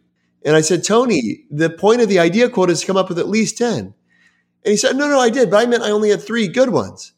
[0.46, 3.20] And I said, Tony, the point of the idea quota is to come up with
[3.20, 3.94] at least 10.
[4.64, 6.70] And he said, no, no, I did, but I meant I only had three good
[6.70, 7.14] ones.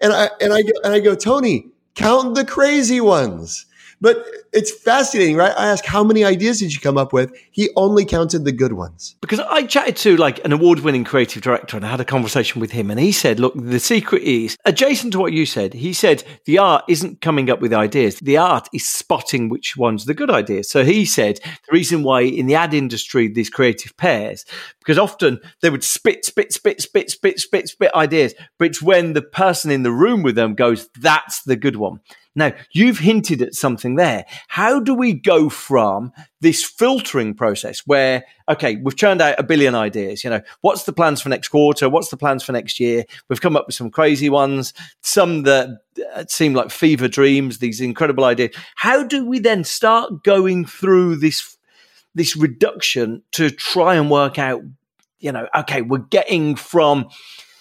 [0.00, 3.66] And I, and I, and I go, Tony, count the crazy ones.
[4.00, 5.52] But it's fascinating, right?
[5.56, 7.32] I asked, how many ideas did you come up with?
[7.50, 9.16] He only counted the good ones.
[9.20, 12.60] Because I chatted to like an award winning creative director and I had a conversation
[12.60, 15.74] with him and he said, look, the secret is adjacent to what you said.
[15.74, 18.20] He said the art isn't coming up with ideas.
[18.20, 20.70] The art is spotting which one's are the good ideas.
[20.70, 24.44] So he said the reason why in the ad industry, these creative pairs,
[24.78, 28.34] because often they would spit, spit, spit, spit, spit, spit, spit ideas.
[28.58, 32.00] But it's when the person in the room with them goes, that's the good one.
[32.38, 34.24] Now, you've hinted at something there.
[34.46, 39.74] How do we go from this filtering process where, okay, we've churned out a billion
[39.74, 41.88] ideas, you know, what's the plans for next quarter?
[41.88, 43.04] What's the plans for next year?
[43.28, 44.72] We've come up with some crazy ones,
[45.02, 45.80] some that
[46.14, 48.54] uh, seem like fever dreams, these incredible ideas.
[48.76, 51.56] How do we then start going through this,
[52.14, 54.62] this reduction to try and work out,
[55.18, 57.08] you know, okay, we're getting from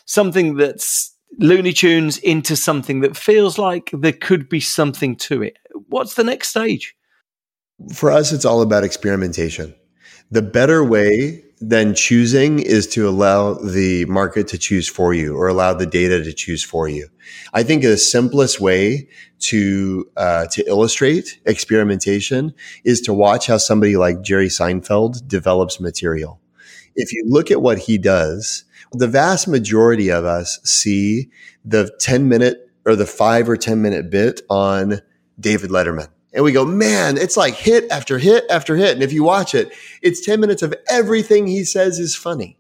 [0.06, 5.58] something that's Looney Tunes into something that feels like there could be something to it.
[5.90, 6.96] What's the next stage?
[7.94, 9.76] For us, it's all about experimentation.
[10.32, 15.48] The better way than choosing is to allow the market to choose for you or
[15.48, 17.08] allow the data to choose for you.
[17.54, 19.08] I think the simplest way
[19.40, 26.40] to uh, to illustrate experimentation is to watch how somebody like Jerry Seinfeld develops material.
[26.96, 31.30] If you look at what he does, the vast majority of us see
[31.66, 35.02] the 10 minute or the five or 10 minute bit on
[35.40, 36.08] David Letterman.
[36.34, 38.94] And we go, man, it's like hit after hit after hit.
[38.94, 39.72] And if you watch it,
[40.02, 42.58] it's 10 minutes of everything he says is funny.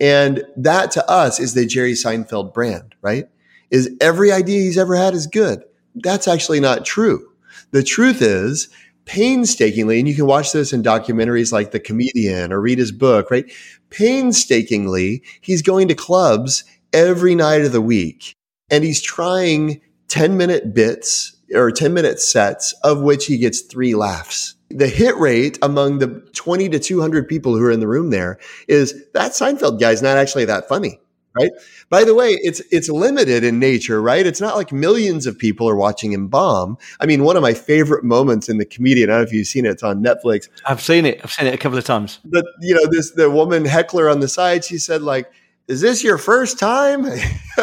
[0.00, 3.28] And that to us is the Jerry Seinfeld brand, right?
[3.70, 5.62] Is every idea he's ever had is good.
[5.94, 7.30] That's actually not true.
[7.70, 8.68] The truth is
[9.04, 13.30] painstakingly, and you can watch this in documentaries like The Comedian or read his book,
[13.30, 13.50] right?
[13.90, 18.36] Painstakingly, he's going to clubs every night of the week
[18.70, 23.94] and he's trying 10 minute bits or 10 minute sets of which he gets three
[23.94, 24.54] laughs.
[24.70, 28.38] The hit rate among the 20 to 200 people who are in the room there
[28.68, 30.98] is that Seinfeld guy's not actually that funny
[31.38, 31.50] right?
[31.88, 34.26] By the way, it's it's limited in nature, right?
[34.26, 36.78] It's not like millions of people are watching him bomb.
[37.00, 39.46] I mean, one of my favorite moments in the comedian, I don't know if you've
[39.46, 40.48] seen it, it's on Netflix.
[40.66, 41.20] I've seen it.
[41.22, 42.20] I've seen it a couple of times.
[42.24, 45.30] But you know, this the woman heckler on the side, she said, like,
[45.68, 47.02] is this your first time?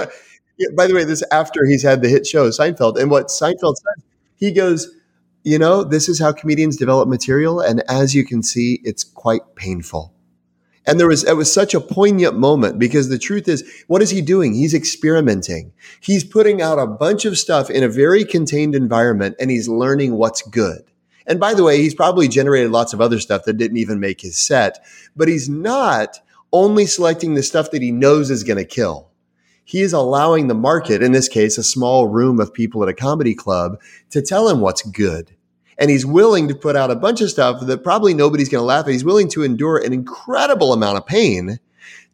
[0.75, 2.99] By the way, this after he's had the hit show Seinfeld.
[2.99, 4.03] And what Seinfeld says,
[4.35, 4.93] he goes,
[5.43, 7.61] you know, this is how comedians develop material.
[7.61, 10.13] And as you can see, it's quite painful.
[10.89, 14.09] And there was, it was such a poignant moment because the truth is, what is
[14.09, 14.55] he doing?
[14.55, 15.71] He's experimenting.
[15.99, 20.15] He's putting out a bunch of stuff in a very contained environment and he's learning
[20.15, 20.81] what's good.
[21.27, 24.21] And by the way, he's probably generated lots of other stuff that didn't even make
[24.21, 24.83] his set,
[25.15, 26.21] but he's not
[26.51, 29.11] only selecting the stuff that he knows is going to kill.
[29.63, 32.95] He is allowing the market, in this case, a small room of people at a
[32.95, 35.35] comedy club to tell him what's good
[35.79, 38.65] and he's willing to put out a bunch of stuff that probably nobody's going to
[38.65, 38.91] laugh at.
[38.91, 41.59] He's willing to endure an incredible amount of pain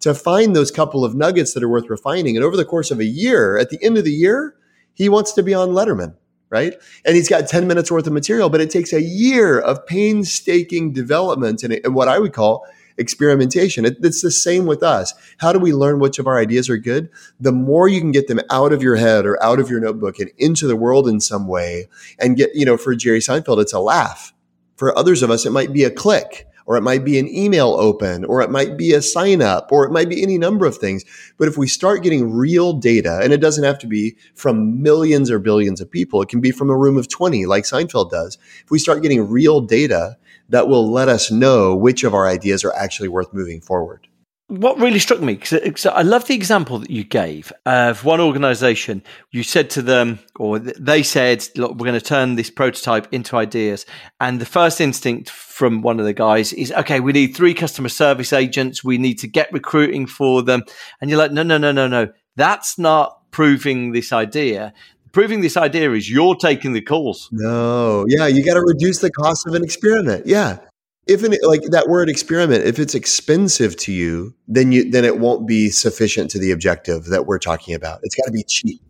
[0.02, 2.38] to find those couple of nuggets that are worth refining.
[2.38, 4.56] And over the course of a year, at the end of the year,
[4.94, 6.16] he wants to be on Letterman,
[6.50, 6.76] right?
[7.04, 10.94] And he's got 10 minutes worth of material, but it takes a year of painstaking
[10.94, 12.66] development and, and what I would call
[12.98, 13.86] experimentation.
[13.86, 15.14] It, it's the same with us.
[15.38, 17.10] How do we learn which of our ideas are good?
[17.40, 20.20] The more you can get them out of your head or out of your notebook
[20.20, 21.88] and into the world in some way
[22.20, 24.34] and get, you know, for Jerry Seinfeld, it's a laugh.
[24.76, 26.48] For others of us, it might be a click.
[26.66, 29.86] Or it might be an email open, or it might be a sign up, or
[29.86, 31.04] it might be any number of things.
[31.38, 35.30] But if we start getting real data, and it doesn't have to be from millions
[35.30, 38.38] or billions of people, it can be from a room of 20, like Seinfeld does.
[38.64, 40.18] If we start getting real data,
[40.50, 44.08] that will let us know which of our ideas are actually worth moving forward
[44.48, 49.04] what really struck me because I love the example that you gave of one organization.
[49.32, 53.38] You said to them, or they said, "Look, we're going to turn this prototype into
[53.38, 53.86] ideas."
[54.20, 57.90] And the first instinct from one of the guys is, "Okay, we need three customer
[57.90, 58.84] service agents.
[58.84, 60.64] We need to get recruiting for them."
[61.02, 62.10] And you're like, "No, no, no, no, no.
[62.36, 64.74] That's not proving this idea."
[65.12, 67.30] Proving this idea is you're taking the calls.
[67.32, 70.28] No, yeah, you got to reduce the cost of an experiment.
[70.28, 70.58] Yeah,
[71.08, 75.20] if an, like that word experiment if it's expensive to you then you then it
[75.20, 78.00] won't be sufficient to the objective that we're talking about.
[78.04, 78.82] It's got to be cheap.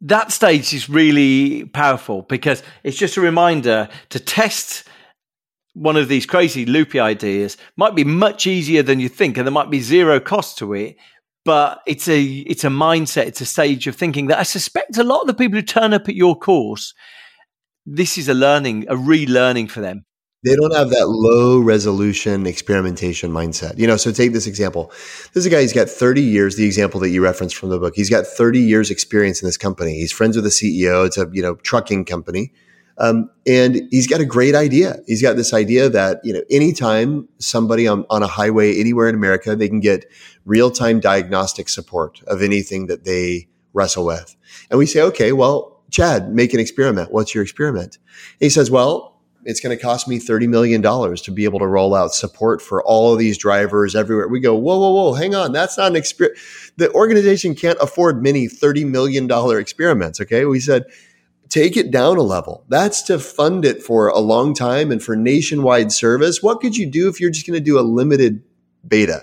[0.00, 4.84] That stage is really powerful because it's just a reminder to test
[5.74, 7.56] one of these crazy loopy ideas.
[7.76, 10.96] Might be much easier than you think and there might be zero cost to it
[11.44, 15.04] but it's a it's a mindset it's a stage of thinking that i suspect a
[15.04, 16.94] lot of the people who turn up at your course
[17.86, 20.04] this is a learning a relearning for them
[20.44, 23.78] they don't have that low resolution experimentation mindset.
[23.78, 24.90] You know, so take this example.
[25.32, 27.78] This is a guy, he's got 30 years, the example that you referenced from the
[27.78, 27.94] book.
[27.94, 29.94] He's got 30 years experience in this company.
[29.94, 31.06] He's friends with the CEO.
[31.06, 32.52] It's a, you know, trucking company.
[32.98, 34.96] Um, and he's got a great idea.
[35.06, 39.14] He's got this idea that, you know, anytime somebody on, on a highway anywhere in
[39.14, 40.04] America, they can get
[40.44, 44.36] real time diagnostic support of anything that they wrestle with.
[44.70, 47.12] And we say, okay, well, Chad, make an experiment.
[47.12, 47.96] What's your experiment?
[47.96, 49.11] And he says, well,
[49.44, 52.82] it's going to cost me $30 million to be able to roll out support for
[52.82, 54.28] all of these drivers everywhere.
[54.28, 55.52] We go, whoa, whoa, whoa, hang on.
[55.52, 56.38] That's not an experiment.
[56.76, 59.28] The organization can't afford many $30 million
[59.58, 60.20] experiments.
[60.20, 60.44] Okay.
[60.44, 60.84] We said,
[61.48, 62.64] take it down a level.
[62.68, 66.42] That's to fund it for a long time and for nationwide service.
[66.42, 68.42] What could you do if you're just going to do a limited
[68.86, 69.22] beta?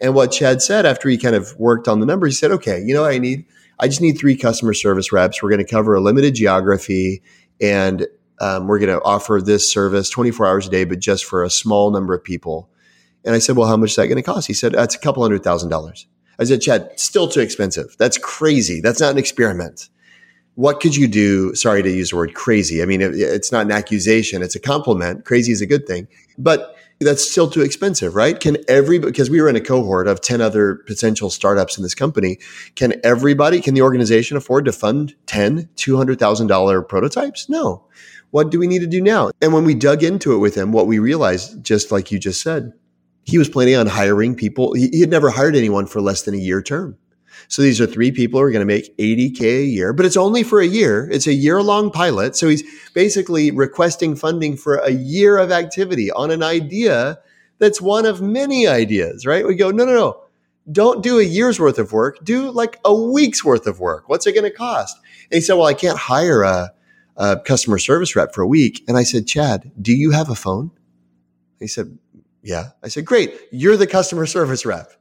[0.00, 2.82] And what Chad said after he kind of worked on the numbers, he said, okay,
[2.82, 3.44] you know, I need,
[3.78, 5.42] I just need three customer service reps.
[5.42, 7.22] We're going to cover a limited geography
[7.60, 8.06] and
[8.40, 11.50] um, we're going to offer this service 24 hours a day, but just for a
[11.50, 12.70] small number of people.
[13.24, 14.46] And I said, well, how much is that going to cost?
[14.46, 16.06] He said, that's a couple hundred thousand dollars.
[16.38, 17.94] I said, Chad, still too expensive.
[17.98, 18.80] That's crazy.
[18.80, 19.90] That's not an experiment.
[20.54, 21.54] What could you do?
[21.54, 22.82] Sorry to use the word crazy.
[22.82, 24.42] I mean, it, it's not an accusation.
[24.42, 25.26] It's a compliment.
[25.26, 28.38] Crazy is a good thing, but that's still too expensive, right?
[28.38, 31.94] Can every, because we were in a cohort of 10 other potential startups in this
[31.94, 32.38] company.
[32.74, 37.48] Can everybody, can the organization afford to fund 10, $200,000 prototypes?
[37.48, 37.84] No.
[38.30, 39.30] What do we need to do now?
[39.42, 42.42] And when we dug into it with him, what we realized, just like you just
[42.42, 42.72] said,
[43.24, 44.74] he was planning on hiring people.
[44.74, 46.96] He, he had never hired anyone for less than a year term.
[47.48, 50.16] So these are three people who are going to make 80K a year, but it's
[50.16, 51.08] only for a year.
[51.10, 52.36] It's a year long pilot.
[52.36, 52.62] So he's
[52.92, 57.18] basically requesting funding for a year of activity on an idea
[57.58, 59.46] that's one of many ideas, right?
[59.46, 60.22] We go, no, no, no.
[60.70, 62.22] Don't do a year's worth of work.
[62.22, 64.08] Do like a week's worth of work.
[64.08, 64.96] What's it going to cost?
[65.30, 66.72] And he said, well, I can't hire a,
[67.16, 68.84] a customer service rep for a week.
[68.88, 70.70] And I said, Chad, do you have a phone?
[71.58, 71.98] He said,
[72.42, 72.70] yeah.
[72.82, 73.38] I said, great.
[73.50, 74.92] You're the customer service rep.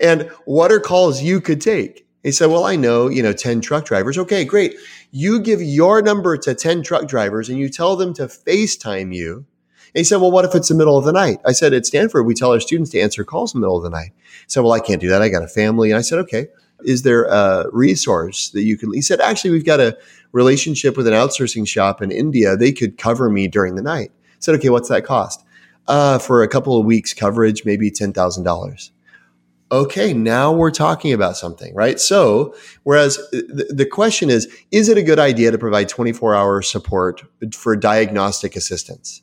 [0.00, 2.06] And what are calls you could take?
[2.22, 4.18] He said, well, I know, you know, 10 truck drivers.
[4.18, 4.76] Okay, great.
[5.10, 9.46] You give your number to 10 truck drivers and you tell them to FaceTime you.
[9.94, 11.40] And he said, well, what if it's the middle of the night?
[11.44, 13.82] I said, at Stanford, we tell our students to answer calls in the middle of
[13.82, 14.12] the night.
[14.14, 15.22] He said, well, I can't do that.
[15.22, 15.90] I got a family.
[15.90, 16.48] And I said, okay,
[16.84, 19.96] is there a resource that you can, he said, actually, we've got a
[20.32, 22.56] relationship with an outsourcing shop in India.
[22.56, 24.10] They could cover me during the night.
[24.14, 25.44] I said, okay, what's that cost?
[25.86, 28.90] Uh, for a couple of weeks coverage, maybe $10,000
[29.72, 32.00] okay, now we're talking about something, right?
[32.00, 37.22] So, whereas the question is, is it a good idea to provide 24 hour support
[37.54, 39.22] for diagnostic assistance?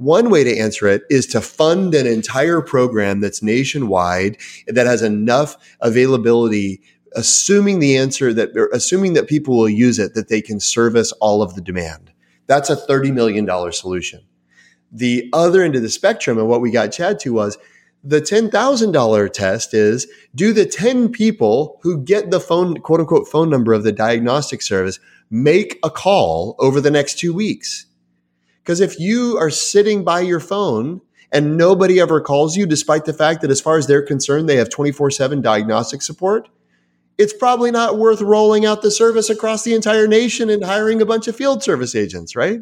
[0.00, 5.02] One way to answer it is to fund an entire program that's nationwide that has
[5.02, 6.80] enough availability
[7.14, 11.42] assuming the answer that assuming that people will use it that they can service all
[11.42, 12.12] of the demand
[12.46, 14.22] that's a $30 million solution
[14.90, 17.58] the other end of the spectrum and what we got chad to was
[18.02, 23.50] the $10,000 test is do the 10 people who get the phone, quote unquote, phone
[23.50, 24.98] number of the diagnostic service
[25.30, 27.84] make a call over the next two weeks?
[28.70, 31.00] Because if you are sitting by your phone
[31.32, 34.54] and nobody ever calls you, despite the fact that as far as they're concerned, they
[34.54, 36.48] have 24 7 diagnostic support,
[37.18, 41.04] it's probably not worth rolling out the service across the entire nation and hiring a
[41.04, 42.60] bunch of field service agents, right?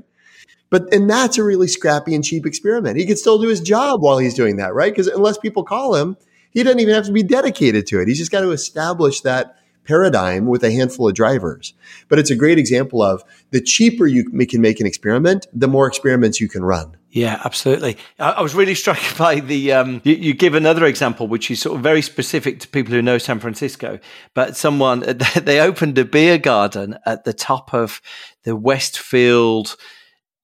[0.71, 2.97] But and that's a really scrappy and cheap experiment.
[2.97, 4.91] He could still do his job while he's doing that, right?
[4.91, 6.17] Because unless people call him,
[6.53, 8.09] he doesn't even have to be dedicated to it.
[8.09, 9.58] He's just got to establish that
[9.89, 11.73] paradigm with a handful of drivers.
[12.09, 15.89] But it's a great example of the cheaper you can make an experiment, the more
[15.89, 16.97] experiments you can run.
[17.11, 17.97] Yeah, absolutely.
[18.19, 19.73] I, I was really struck by the.
[19.73, 23.01] Um, you, you, give another example, which is sort of very specific to people who
[23.01, 23.99] know San Francisco.
[24.35, 25.01] But someone
[25.43, 28.03] they opened a beer garden at the top of
[28.45, 29.75] the Westfield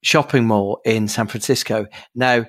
[0.03, 1.86] shopping mall in San Francisco.
[2.14, 2.47] Now,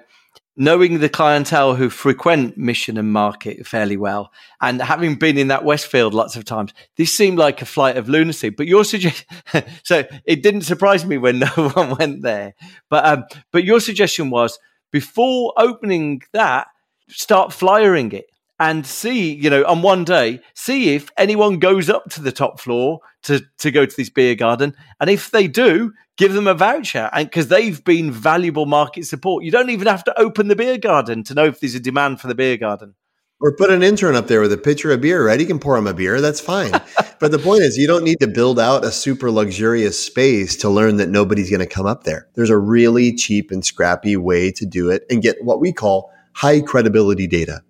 [0.57, 4.31] knowing the clientele who frequent Mission and Market fairly well,
[4.61, 8.09] and having been in that Westfield lots of times, this seemed like a flight of
[8.09, 8.49] lunacy.
[8.49, 9.27] But your suggestion,
[9.83, 12.53] so it didn't surprise me when no one went there.
[12.89, 14.59] But um, but your suggestion was
[14.91, 16.67] before opening that,
[17.09, 18.29] start flyering it
[18.59, 22.59] and see, you know, on one day, see if anyone goes up to the top
[22.59, 24.73] floor to, to go to this beer garden.
[24.99, 29.43] And if they do, give them a voucher and because they've been valuable market support.
[29.43, 32.21] You don't even have to open the beer garden to know if there's a demand
[32.21, 32.95] for the beer garden.
[33.41, 35.39] Or put an intern up there with a pitcher of beer, right?
[35.39, 36.21] He can pour him a beer.
[36.21, 36.71] That's fine.
[37.19, 40.69] but the point is, you don't need to build out a super luxurious space to
[40.69, 42.29] learn that nobody's going to come up there.
[42.35, 46.11] There's a really cheap and scrappy way to do it and get what we call
[46.31, 47.61] high credibility data.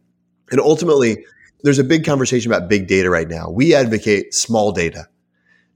[0.51, 1.25] And ultimately,
[1.63, 3.49] there's a big conversation about big data right now.
[3.49, 5.07] We advocate small data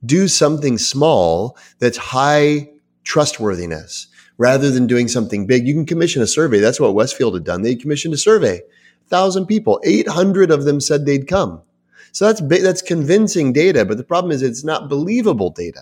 [0.06, 2.70] do something small that's high
[3.04, 5.68] trustworthiness rather than doing something big.
[5.68, 6.60] You can commission a survey.
[6.60, 7.62] That's what Westfield had done.
[7.62, 8.62] They commissioned a survey,
[9.08, 11.62] thousand people, 800 of them said they'd come.
[12.12, 15.82] So that's that's convincing data, but the problem is it's not believable data.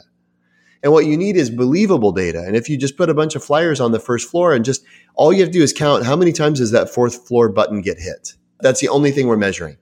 [0.84, 2.44] And what you need is believable data.
[2.46, 4.84] And if you just put a bunch of flyers on the first floor and just
[5.16, 7.82] all you have to do is count how many times does that fourth floor button
[7.82, 8.34] get hit?
[8.60, 9.78] That's the only thing we're measuring.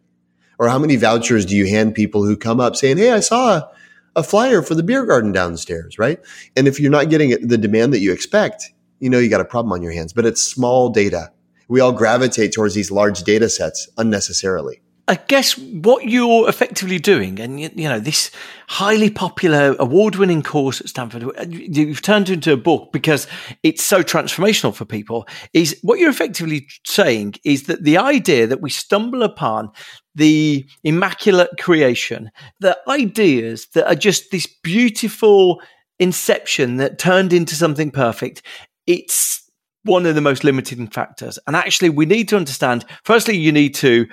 [0.58, 3.68] Or how many vouchers do you hand people who come up saying, Hey, I saw
[4.16, 6.20] a flyer for the beer garden downstairs, right?
[6.56, 9.46] And if you're not getting the demand that you expect, you know you got a
[9.46, 10.14] problem on your hands.
[10.14, 11.32] But it's small data.
[11.68, 14.82] We all gravitate towards these large data sets unnecessarily.
[15.08, 18.32] I guess what you're effectively doing, and you, know, this
[18.68, 23.28] highly popular award winning course at Stanford, uh, you've turned into a book because
[23.62, 28.62] it's so transformational for people, is what you're effectively saying is that the idea that
[28.62, 29.70] we stumble upon
[30.16, 35.62] the immaculate creation, the ideas that are just this beautiful
[36.00, 38.42] inception that turned into something perfect,
[38.88, 39.45] it's
[39.86, 41.40] one of the most limiting factors.
[41.48, 44.08] And actually, we need to understand firstly, you need to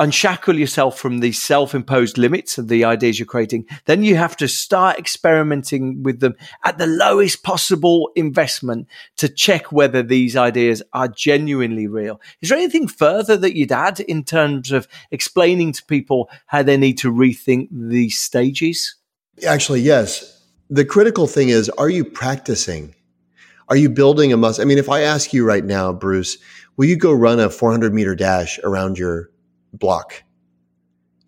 [0.00, 3.66] unshackle yourself from the self imposed limits of the ideas you're creating.
[3.84, 9.70] Then you have to start experimenting with them at the lowest possible investment to check
[9.70, 12.20] whether these ideas are genuinely real.
[12.40, 16.78] Is there anything further that you'd add in terms of explaining to people how they
[16.78, 18.96] need to rethink these stages?
[19.46, 20.38] Actually, yes.
[20.70, 22.94] The critical thing is are you practicing?
[23.70, 24.62] Are you building a muscle?
[24.62, 26.36] I mean, if I ask you right now, Bruce,
[26.76, 29.30] will you go run a 400 meter dash around your
[29.72, 30.24] block?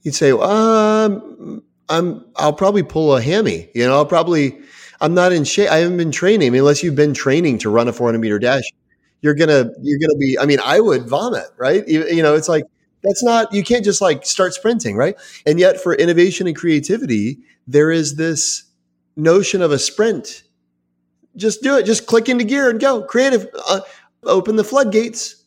[0.02, 3.70] You'd say, um, I'm, I'll probably pull a hammy.
[3.76, 4.58] You know, I'll probably,
[5.00, 5.70] I'm not in shape.
[5.70, 6.48] I haven't been training.
[6.48, 8.64] I mean, unless you've been training to run a 400 meter dash,
[9.20, 10.36] you're gonna, you're gonna be.
[10.36, 11.86] I mean, I would vomit, right?
[11.86, 12.64] You, you know, it's like
[13.04, 13.52] that's not.
[13.52, 15.14] You can't just like start sprinting, right?
[15.46, 17.38] And yet, for innovation and creativity,
[17.68, 18.64] there is this
[19.14, 20.42] notion of a sprint
[21.36, 21.86] just do it.
[21.86, 23.02] Just click into gear and go.
[23.02, 23.48] Creative.
[23.68, 23.80] Uh,
[24.24, 25.44] open the floodgates.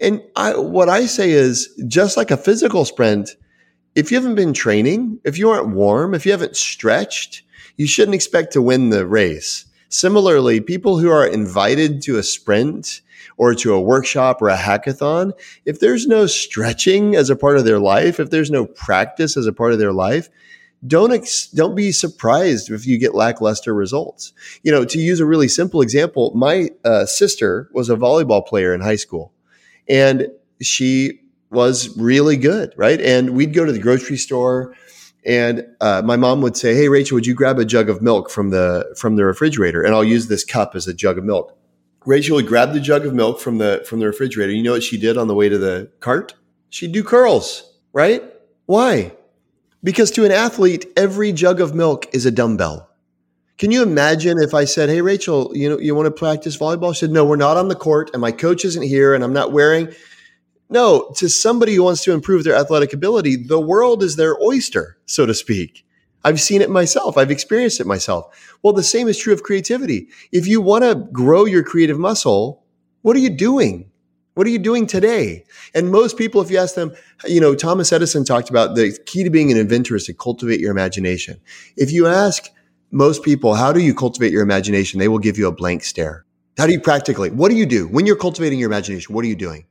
[0.00, 3.30] And I, what I say is just like a physical sprint,
[3.94, 7.42] if you haven't been training, if you aren't warm, if you haven't stretched,
[7.76, 9.64] you shouldn't expect to win the race.
[9.88, 13.00] Similarly, people who are invited to a sprint
[13.38, 15.32] or to a workshop or a hackathon,
[15.64, 19.46] if there's no stretching as a part of their life, if there's no practice as
[19.46, 20.28] a part of their life,
[20.84, 24.32] don't ex- don't be surprised if you get lackluster results.
[24.62, 28.74] You know, to use a really simple example, my uh, sister was a volleyball player
[28.74, 29.32] in high school,
[29.88, 30.28] and
[30.60, 31.20] she
[31.50, 33.00] was really good, right?
[33.00, 34.74] And we'd go to the grocery store,
[35.24, 38.30] and uh, my mom would say, "Hey, Rachel, would you grab a jug of milk
[38.30, 41.56] from the from the refrigerator?" And I'll use this cup as a jug of milk.
[42.04, 44.52] Rachel would grab the jug of milk from the from the refrigerator.
[44.52, 46.34] You know what she did on the way to the cart?
[46.70, 48.22] She'd do curls, right?
[48.66, 49.12] Why?
[49.86, 52.90] Because to an athlete, every jug of milk is a dumbbell.
[53.56, 56.92] Can you imagine if I said, "Hey, Rachel, you know, you want to practice volleyball?"
[56.92, 59.32] She said, "No, we're not on the court, and my coach isn't here, and I'm
[59.32, 59.90] not wearing."
[60.68, 64.96] No, to somebody who wants to improve their athletic ability, the world is their oyster,
[65.06, 65.84] so to speak.
[66.24, 67.16] I've seen it myself.
[67.16, 68.26] I've experienced it myself.
[68.64, 70.08] Well, the same is true of creativity.
[70.32, 72.64] If you want to grow your creative muscle,
[73.02, 73.92] what are you doing?
[74.36, 75.46] What are you doing today?
[75.74, 79.24] And most people, if you ask them, you know, Thomas Edison talked about the key
[79.24, 81.40] to being an inventor is to cultivate your imagination.
[81.78, 82.50] If you ask
[82.90, 85.00] most people, how do you cultivate your imagination?
[85.00, 86.26] They will give you a blank stare.
[86.58, 87.30] How do you practically?
[87.30, 89.14] What do you do when you're cultivating your imagination?
[89.14, 89.64] What are you doing?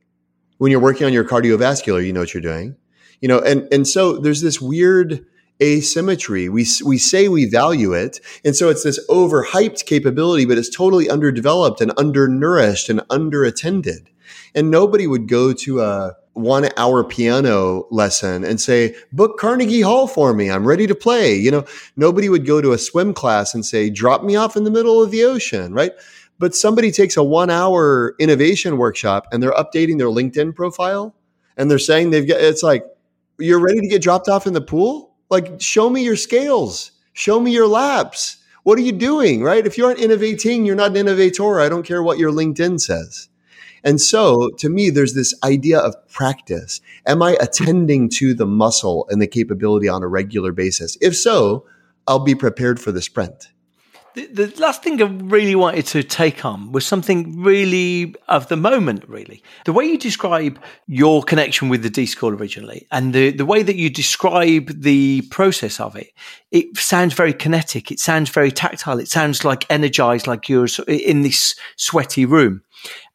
[0.57, 2.76] When you're working on your cardiovascular, you know what you're doing.
[3.22, 5.24] You know, and and so there's this weird
[5.61, 6.49] asymmetry.
[6.49, 8.20] We, we say we value it.
[8.43, 14.07] And so it's this overhyped capability, but it's totally underdeveloped and undernourished and underattended.
[14.55, 20.07] And nobody would go to a one hour piano lesson and say, book Carnegie Hall
[20.07, 20.49] for me.
[20.49, 21.35] I'm ready to play.
[21.35, 24.63] You know, nobody would go to a swim class and say, drop me off in
[24.63, 25.91] the middle of the ocean, right?
[26.37, 31.15] But somebody takes a one hour innovation workshop and they're updating their LinkedIn profile
[31.55, 32.85] and they're saying they've got, it's like,
[33.39, 35.15] you're ready to get dropped off in the pool?
[35.29, 38.37] Like, show me your scales, show me your laps.
[38.63, 39.65] What are you doing, right?
[39.65, 41.59] If you aren't innovating, you're not an innovator.
[41.59, 43.29] I don't care what your LinkedIn says.
[43.86, 46.81] And so to me, there's this idea of practice.
[47.05, 50.97] Am I attending to the muscle and the capability on a regular basis?
[50.99, 51.65] If so,
[52.07, 53.49] I'll be prepared for the sprint.
[54.15, 58.55] The, the, last thing I really wanted to take on was something really of the
[58.55, 59.43] moment, really.
[59.65, 60.57] The way you describe
[60.88, 65.23] your connection with the D School originally and the, the way that you describe the
[65.31, 66.13] process of it,
[66.51, 67.91] it sounds very kinetic.
[67.91, 68.99] It sounds very tactile.
[68.99, 72.61] It sounds like energized, like you're in this sweaty room.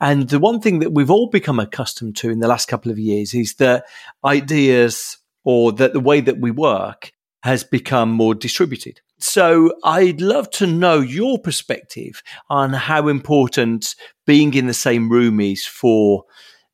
[0.01, 2.99] And the one thing that we've all become accustomed to in the last couple of
[2.99, 3.85] years is that
[4.25, 7.13] ideas or that the way that we work
[7.43, 9.01] has become more distributed.
[9.19, 13.95] So I'd love to know your perspective on how important
[14.27, 16.25] being in the same room is for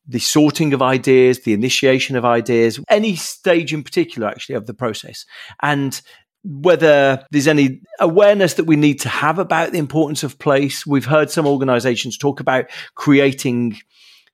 [0.09, 4.75] the sorting of ideas, the initiation of ideas, any stage in particular, actually, of the
[4.75, 5.25] process.
[5.63, 6.01] And
[6.47, 10.87] whether there's any awareness that we need to have about the importance of place.
[10.87, 13.79] We've heard some organizations talk about creating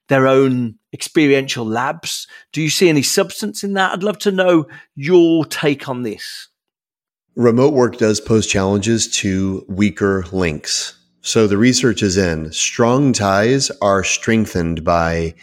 [0.08, 2.26] their own experiential labs.
[2.52, 3.92] Do you see any substance in that?
[3.92, 6.48] I'd love to know your take on this.
[7.34, 10.98] Remote work does pose challenges to weaker links.
[11.22, 15.34] So the research is in strong ties are strengthened by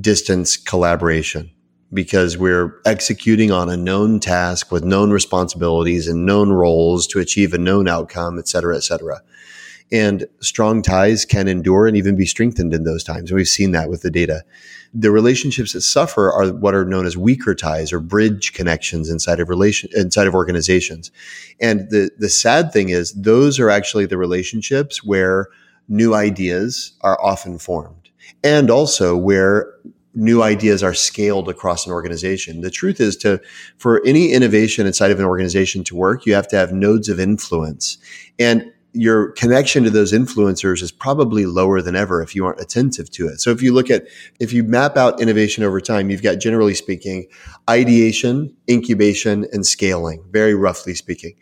[0.00, 1.52] distance collaboration
[1.92, 7.54] because we're executing on a known task with known responsibilities and known roles to achieve
[7.54, 9.20] a known outcome, et cetera, et cetera.
[9.92, 13.30] And strong ties can endure and even be strengthened in those times.
[13.30, 14.42] And we've seen that with the data.
[14.92, 19.38] The relationships that suffer are what are known as weaker ties or bridge connections inside
[19.38, 21.12] of relation inside of organizations.
[21.60, 25.48] And the the sad thing is those are actually the relationships where
[25.88, 28.10] new ideas are often formed
[28.42, 29.72] and also where
[30.16, 32.62] new ideas are scaled across an organization.
[32.62, 33.40] The truth is to,
[33.78, 37.20] for any innovation inside of an organization to work, you have to have nodes of
[37.20, 37.98] influence.
[38.38, 43.10] And your connection to those influencers is probably lower than ever if you aren't attentive
[43.10, 43.40] to it.
[43.40, 44.06] So if you look at,
[44.40, 47.26] if you map out innovation over time, you've got generally speaking,
[47.68, 51.34] ideation, incubation, and scaling, very roughly speaking.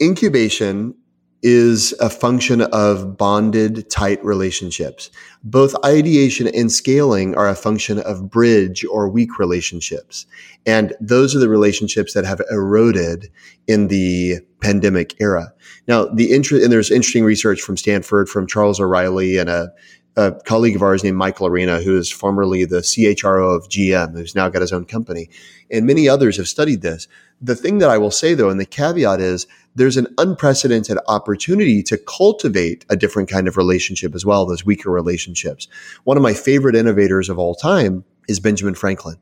[0.00, 0.94] Incubation
[1.42, 5.10] is a function of bonded, tight relationships.
[5.42, 10.26] Both ideation and scaling are a function of bridge or weak relationships.
[10.66, 13.30] And those are the relationships that have eroded
[13.66, 15.54] in the pandemic era.
[15.88, 19.72] Now, the interest, and there's interesting research from Stanford, from Charles O'Reilly and a,
[20.16, 24.34] a colleague of ours named Michael Arena, who is formerly the CHRO of GM, who's
[24.34, 25.30] now got his own company.
[25.70, 27.08] And many others have studied this.
[27.40, 31.82] The thing that I will say though, and the caveat is there's an unprecedented opportunity
[31.84, 35.68] to cultivate a different kind of relationship as well, those weaker relationships.
[36.04, 39.16] One of my favorite innovators of all time is Benjamin Franklin.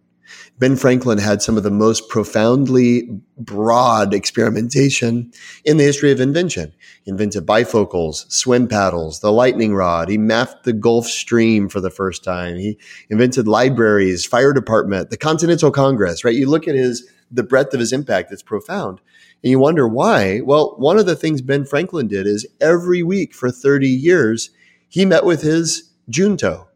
[0.59, 5.33] Ben Franklin had some of the most profoundly broad experimentation
[5.65, 6.73] in the history of invention.
[7.05, 10.09] He invented bifocals, swim paddles, the lightning rod.
[10.09, 12.57] He mapped the Gulf Stream for the first time.
[12.57, 16.35] He invented libraries, fire department, the Continental Congress, right?
[16.35, 19.01] You look at his, the breadth of his impact, it's profound.
[19.43, 20.41] And you wonder why.
[20.41, 24.51] Well, one of the things Ben Franklin did is every week for 30 years,
[24.89, 26.68] he met with his junto,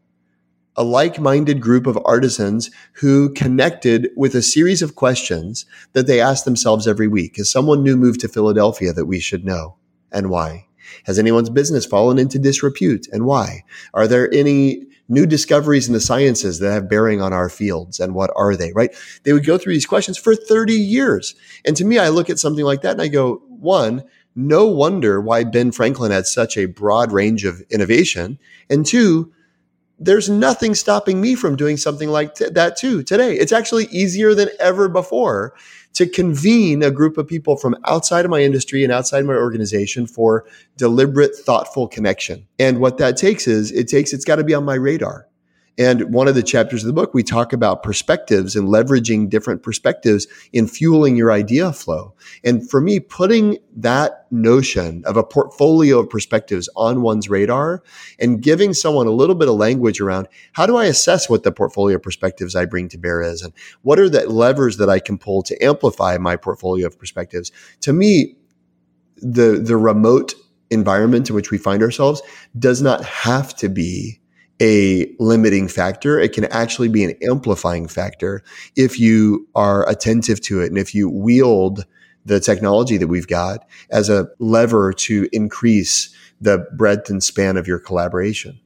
[0.75, 6.19] a like minded group of artisans who connected with a series of questions that they
[6.19, 7.37] asked themselves every week.
[7.37, 9.75] Is someone new moved to Philadelphia that we should know?
[10.11, 10.67] And why?
[11.05, 13.07] Has anyone's business fallen into disrepute?
[13.11, 13.63] And why?
[13.93, 18.15] Are there any new discoveries in the sciences that have bearing on our fields and
[18.15, 18.95] what are they, right?
[19.23, 21.35] They would go through these questions for 30 years.
[21.65, 24.03] And to me, I look at something like that and I go, one,
[24.35, 28.39] no wonder why Ben Franklin had such a broad range of innovation.
[28.69, 29.31] And two,
[29.99, 33.35] there's nothing stopping me from doing something like t- that too today.
[33.35, 35.53] It's actually easier than ever before
[35.93, 40.07] to convene a group of people from outside of my industry and outside my organization
[40.07, 42.47] for deliberate, thoughtful connection.
[42.57, 45.27] And what that takes is it takes, it's got to be on my radar.
[45.77, 49.63] And one of the chapters of the book, we talk about perspectives and leveraging different
[49.63, 52.13] perspectives in fueling your idea flow.
[52.43, 57.81] And for me, putting that notion of a portfolio of perspectives on one's radar
[58.19, 61.51] and giving someone a little bit of language around how do I assess what the
[61.51, 63.41] portfolio perspectives I bring to bear is?
[63.41, 63.51] And
[63.81, 67.51] what are the levers that I can pull to amplify my portfolio of perspectives?
[67.81, 68.35] To me,
[69.17, 70.35] the, the remote
[70.69, 72.21] environment in which we find ourselves
[72.59, 74.19] does not have to be
[74.63, 76.17] a limiting factor.
[76.17, 78.41] It can actually be an amplifying factor
[78.77, 81.85] if you are attentive to it and if you wield
[82.25, 87.67] the technology that we've got as a lever to increase the breadth and span of
[87.67, 88.57] your collaboration.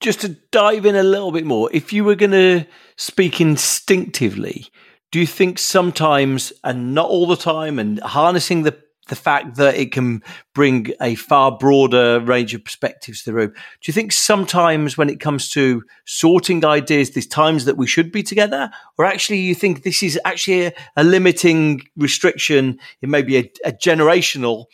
[0.00, 4.66] Just to dive in a little bit more, if you were going to speak instinctively,
[5.10, 9.76] do you think sometimes, and not all the time, and harnessing the the fact that
[9.76, 10.22] it can
[10.54, 13.50] bring a far broader range of perspectives to the room.
[13.50, 18.10] Do you think sometimes when it comes to sorting ideas, there's times that we should
[18.10, 22.78] be together, or actually you think this is actually a, a limiting restriction?
[23.00, 24.66] It may be a, a generational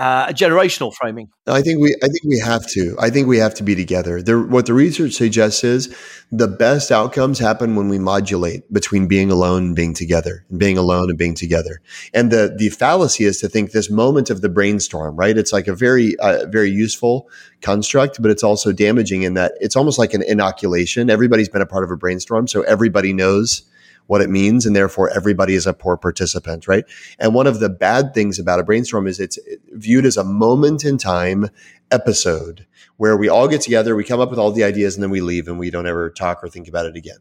[0.00, 1.28] uh, a generational framing.
[1.46, 2.96] I think we I think we have to.
[2.98, 4.22] I think we have to be together.
[4.22, 5.94] There, what the research suggests is
[6.32, 10.78] the best outcomes happen when we modulate between being alone and being together, and being
[10.78, 11.82] alone and being together.
[12.14, 15.36] And the the fallacy is to think this moment of the brainstorm, right?
[15.36, 17.28] It's like a very uh, very useful
[17.60, 21.10] construct, but it's also damaging in that it's almost like an inoculation.
[21.10, 23.69] Everybody's been a part of a brainstorm, so everybody knows
[24.10, 26.84] what it means, and therefore everybody is a poor participant, right?
[27.20, 29.38] And one of the bad things about a brainstorm is it's
[29.70, 31.48] viewed as a moment in time
[31.92, 35.12] episode where we all get together, we come up with all the ideas, and then
[35.12, 37.18] we leave and we don't ever talk or think about it again.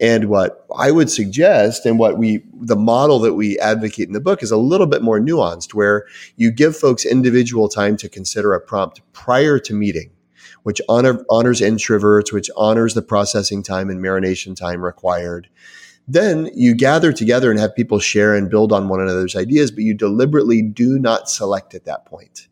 [0.00, 4.20] And what I would suggest, and what we, the model that we advocate in the
[4.20, 6.04] book is a little bit more nuanced, where
[6.36, 10.10] you give folks individual time to consider a prompt prior to meeting,
[10.62, 15.48] which honor, honors introverts, which honors the processing time and marination time required.
[16.08, 19.84] Then you gather together and have people share and build on one another's ideas, but
[19.84, 22.48] you deliberately do not select at that point.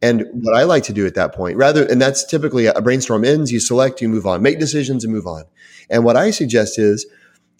[0.00, 3.24] And what I like to do at that point, rather, and that's typically a brainstorm
[3.24, 5.44] ends, you select, you move on, make decisions and move on.
[5.90, 7.06] And what I suggest is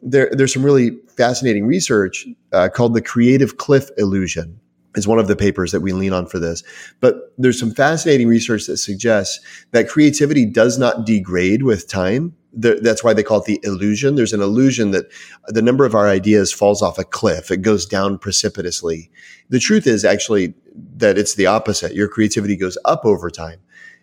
[0.02, 4.60] there, there's some really fascinating research uh, called the creative cliff illusion
[4.94, 6.62] is one of the papers that we lean on for this.
[7.00, 9.40] But there's some fascinating research that suggests
[9.72, 14.14] that creativity does not degrade with time the, that's why they call it the illusion.
[14.14, 15.06] There's an illusion that
[15.48, 17.50] the number of our ideas falls off a cliff.
[17.50, 19.10] It goes down precipitously.
[19.50, 20.54] The truth is actually
[20.96, 21.94] that it's the opposite.
[21.94, 23.60] Your creativity goes up over time.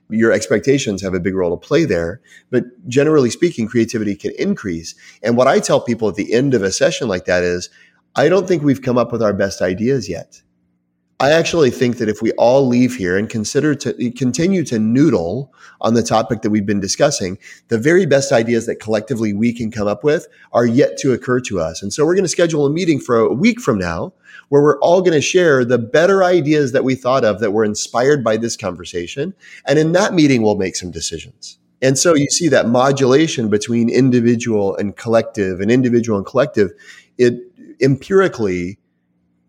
[0.09, 2.21] Your expectations have a big role to play there.
[2.51, 4.93] But generally speaking, creativity can increase.
[5.23, 7.69] And what I tell people at the end of a session like that is,
[8.15, 10.41] I don't think we've come up with our best ideas yet.
[11.21, 15.53] I actually think that if we all leave here and consider to continue to noodle
[15.79, 17.37] on the topic that we've been discussing,
[17.69, 21.39] the very best ideas that collectively we can come up with are yet to occur
[21.41, 21.81] to us.
[21.81, 24.11] And so we're going to schedule a meeting for a week from now
[24.49, 27.63] where we're all going to share the better ideas that we thought of that were
[27.63, 29.33] inspired by this conversation.
[29.65, 31.57] And in that meeting, we'll make some decisions.
[31.81, 36.71] And so you see that modulation between individual and collective and individual and collective,
[37.17, 37.35] it
[37.81, 38.79] empirically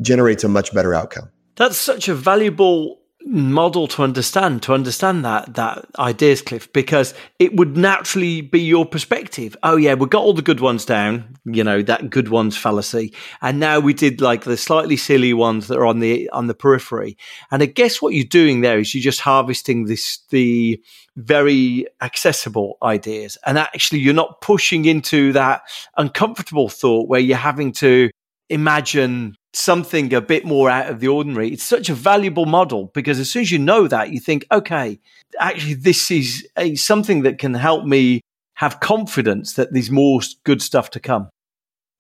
[0.00, 1.30] generates a much better outcome.
[1.56, 7.56] That's such a valuable model to understand to understand that that ideas cliff because it
[7.56, 9.56] would naturally be your perspective.
[9.64, 13.12] Oh yeah we got all the good ones down you know that good ones fallacy
[13.42, 16.54] and now we did like the slightly silly ones that are on the on the
[16.54, 17.18] periphery.
[17.50, 20.80] And i guess what you're doing there is you're just harvesting this the
[21.16, 25.62] very accessible ideas and actually you're not pushing into that
[25.96, 28.10] uncomfortable thought where you're having to
[28.50, 31.50] imagine something a bit more out of the ordinary.
[31.52, 35.00] It's such a valuable model because as soon as you know that, you think, okay,
[35.38, 38.20] actually, this is a, something that can help me
[38.54, 41.28] have confidence that there's more good stuff to come.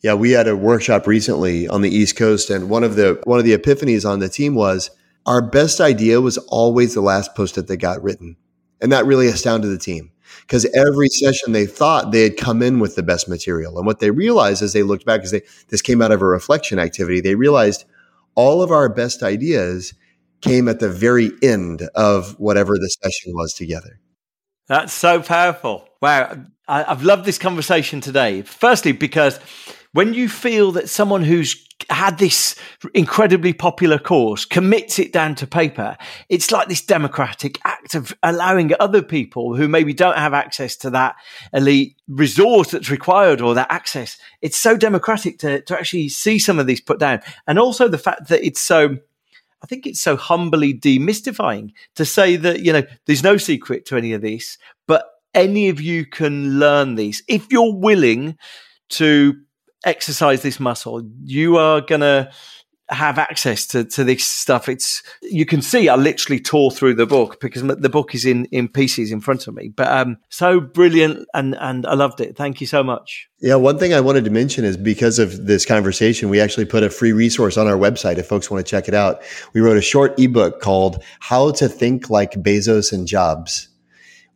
[0.02, 3.38] Yeah, we had a workshop recently on the East Coast, and one of the one
[3.38, 4.90] of the epiphanies on the team was
[5.24, 8.36] our best idea was always the last post-it that got written,
[8.80, 10.12] and that really astounded the team
[10.42, 13.76] because every session they thought they had come in with the best material.
[13.76, 16.26] And what they realized as they looked back, as they, this came out of a
[16.26, 17.84] reflection activity, they realized
[18.34, 19.94] all of our best ideas
[20.40, 23.98] came at the very end of whatever the session was together.
[24.68, 25.88] That's so powerful.
[26.02, 26.44] Wow.
[26.68, 28.42] I, have loved this conversation today.
[28.42, 29.38] Firstly, because
[29.96, 32.54] when you feel that someone who's had this
[32.92, 35.96] incredibly popular course commits it down to paper,
[36.28, 40.90] it's like this democratic act of allowing other people who maybe don't have access to
[40.90, 41.16] that
[41.54, 44.18] elite resource that's required or that access.
[44.42, 47.22] It's so democratic to, to actually see some of these put down.
[47.46, 48.98] And also the fact that it's so
[49.62, 53.96] I think it's so humbly demystifying to say that, you know, there's no secret to
[53.96, 57.22] any of this, but any of you can learn these.
[57.28, 58.36] If you're willing
[58.90, 59.40] to
[59.84, 62.30] exercise this muscle, you are going to
[62.88, 64.68] have access to, to this stuff.
[64.68, 68.44] It's you can see I literally tore through the book because the book is in,
[68.46, 69.68] in pieces in front of me.
[69.68, 72.36] But um, so brilliant and and I loved it.
[72.36, 73.28] Thank you so much.
[73.40, 76.82] Yeah, one thing I wanted to mention is because of this conversation, we actually put
[76.82, 79.20] a free resource on our website if folks want to check it out.
[79.52, 83.68] We wrote a short ebook called "How to Think Like Bezos and Jobs."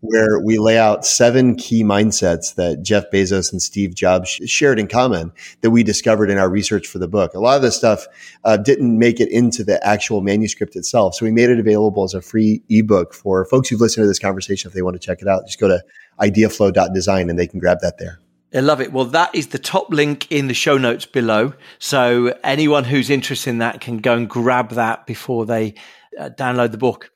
[0.00, 4.86] Where we lay out seven key mindsets that Jeff Bezos and Steve Jobs shared in
[4.86, 7.34] common that we discovered in our research for the book.
[7.34, 8.06] A lot of this stuff
[8.44, 11.14] uh, didn't make it into the actual manuscript itself.
[11.14, 14.18] So we made it available as a free ebook for folks who've listened to this
[14.18, 14.68] conversation.
[14.68, 15.82] If they want to check it out, just go to
[16.20, 18.18] ideaflow.design and they can grab that there.
[18.52, 18.92] I love it.
[18.92, 21.52] Well, that is the top link in the show notes below.
[21.78, 25.74] So anyone who's interested in that can go and grab that before they
[26.18, 27.12] uh, download the book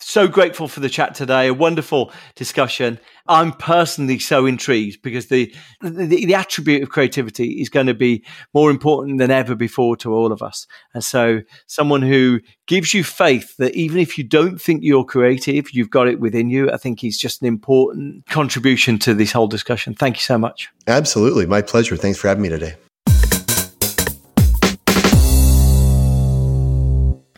[0.00, 1.48] so grateful for the chat today.
[1.48, 2.98] A wonderful discussion.
[3.28, 8.24] I'm personally so intrigued because the, the, the attribute of creativity is going to be
[8.54, 10.66] more important than ever before to all of us.
[10.94, 15.72] And so, someone who gives you faith that even if you don't think you're creative,
[15.72, 16.70] you've got it within you.
[16.70, 19.94] I think is just an important contribution to this whole discussion.
[19.94, 20.70] Thank you so much.
[20.86, 21.96] Absolutely, my pleasure.
[21.96, 22.74] Thanks for having me today.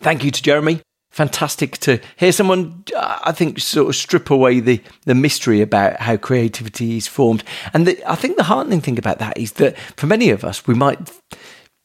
[0.01, 0.81] Thank you to Jeremy
[1.19, 6.17] fantastic to hear someone, I think, sort of strip away the, the mystery about how
[6.17, 7.43] creativity is formed.
[7.75, 10.65] And the, I think the heartening thing about that is that for many of us,
[10.69, 11.11] we might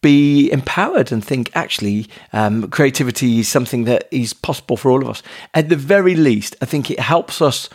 [0.04, 5.10] be empowered and think actually um, creativity is something that is possible for all of
[5.10, 5.24] us.
[5.56, 7.70] At the very least, I think it helps us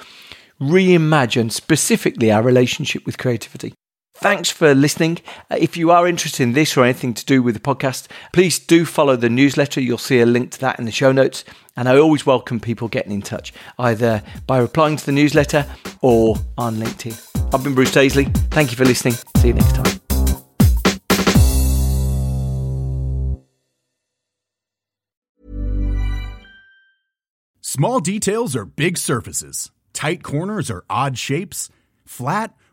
[0.61, 3.75] reimagine specifically our relationship with creativity.
[4.21, 5.19] Thanks for listening.
[5.49, 8.59] Uh, if you are interested in this or anything to do with the podcast, please
[8.59, 9.81] do follow the newsletter.
[9.81, 11.45] You'll see a link to that in the show notes.
[11.77, 15.67] And I always welcome people getting in touch, either by replying to the newsletter
[16.03, 17.55] or on LinkedIn.
[17.55, 18.35] I've been Bruce Daisley.
[18.51, 19.15] Thank you for listening.
[19.37, 20.01] See you next time.
[27.61, 31.71] Small details are big surfaces, tight corners are odd shapes,
[32.05, 32.53] flat,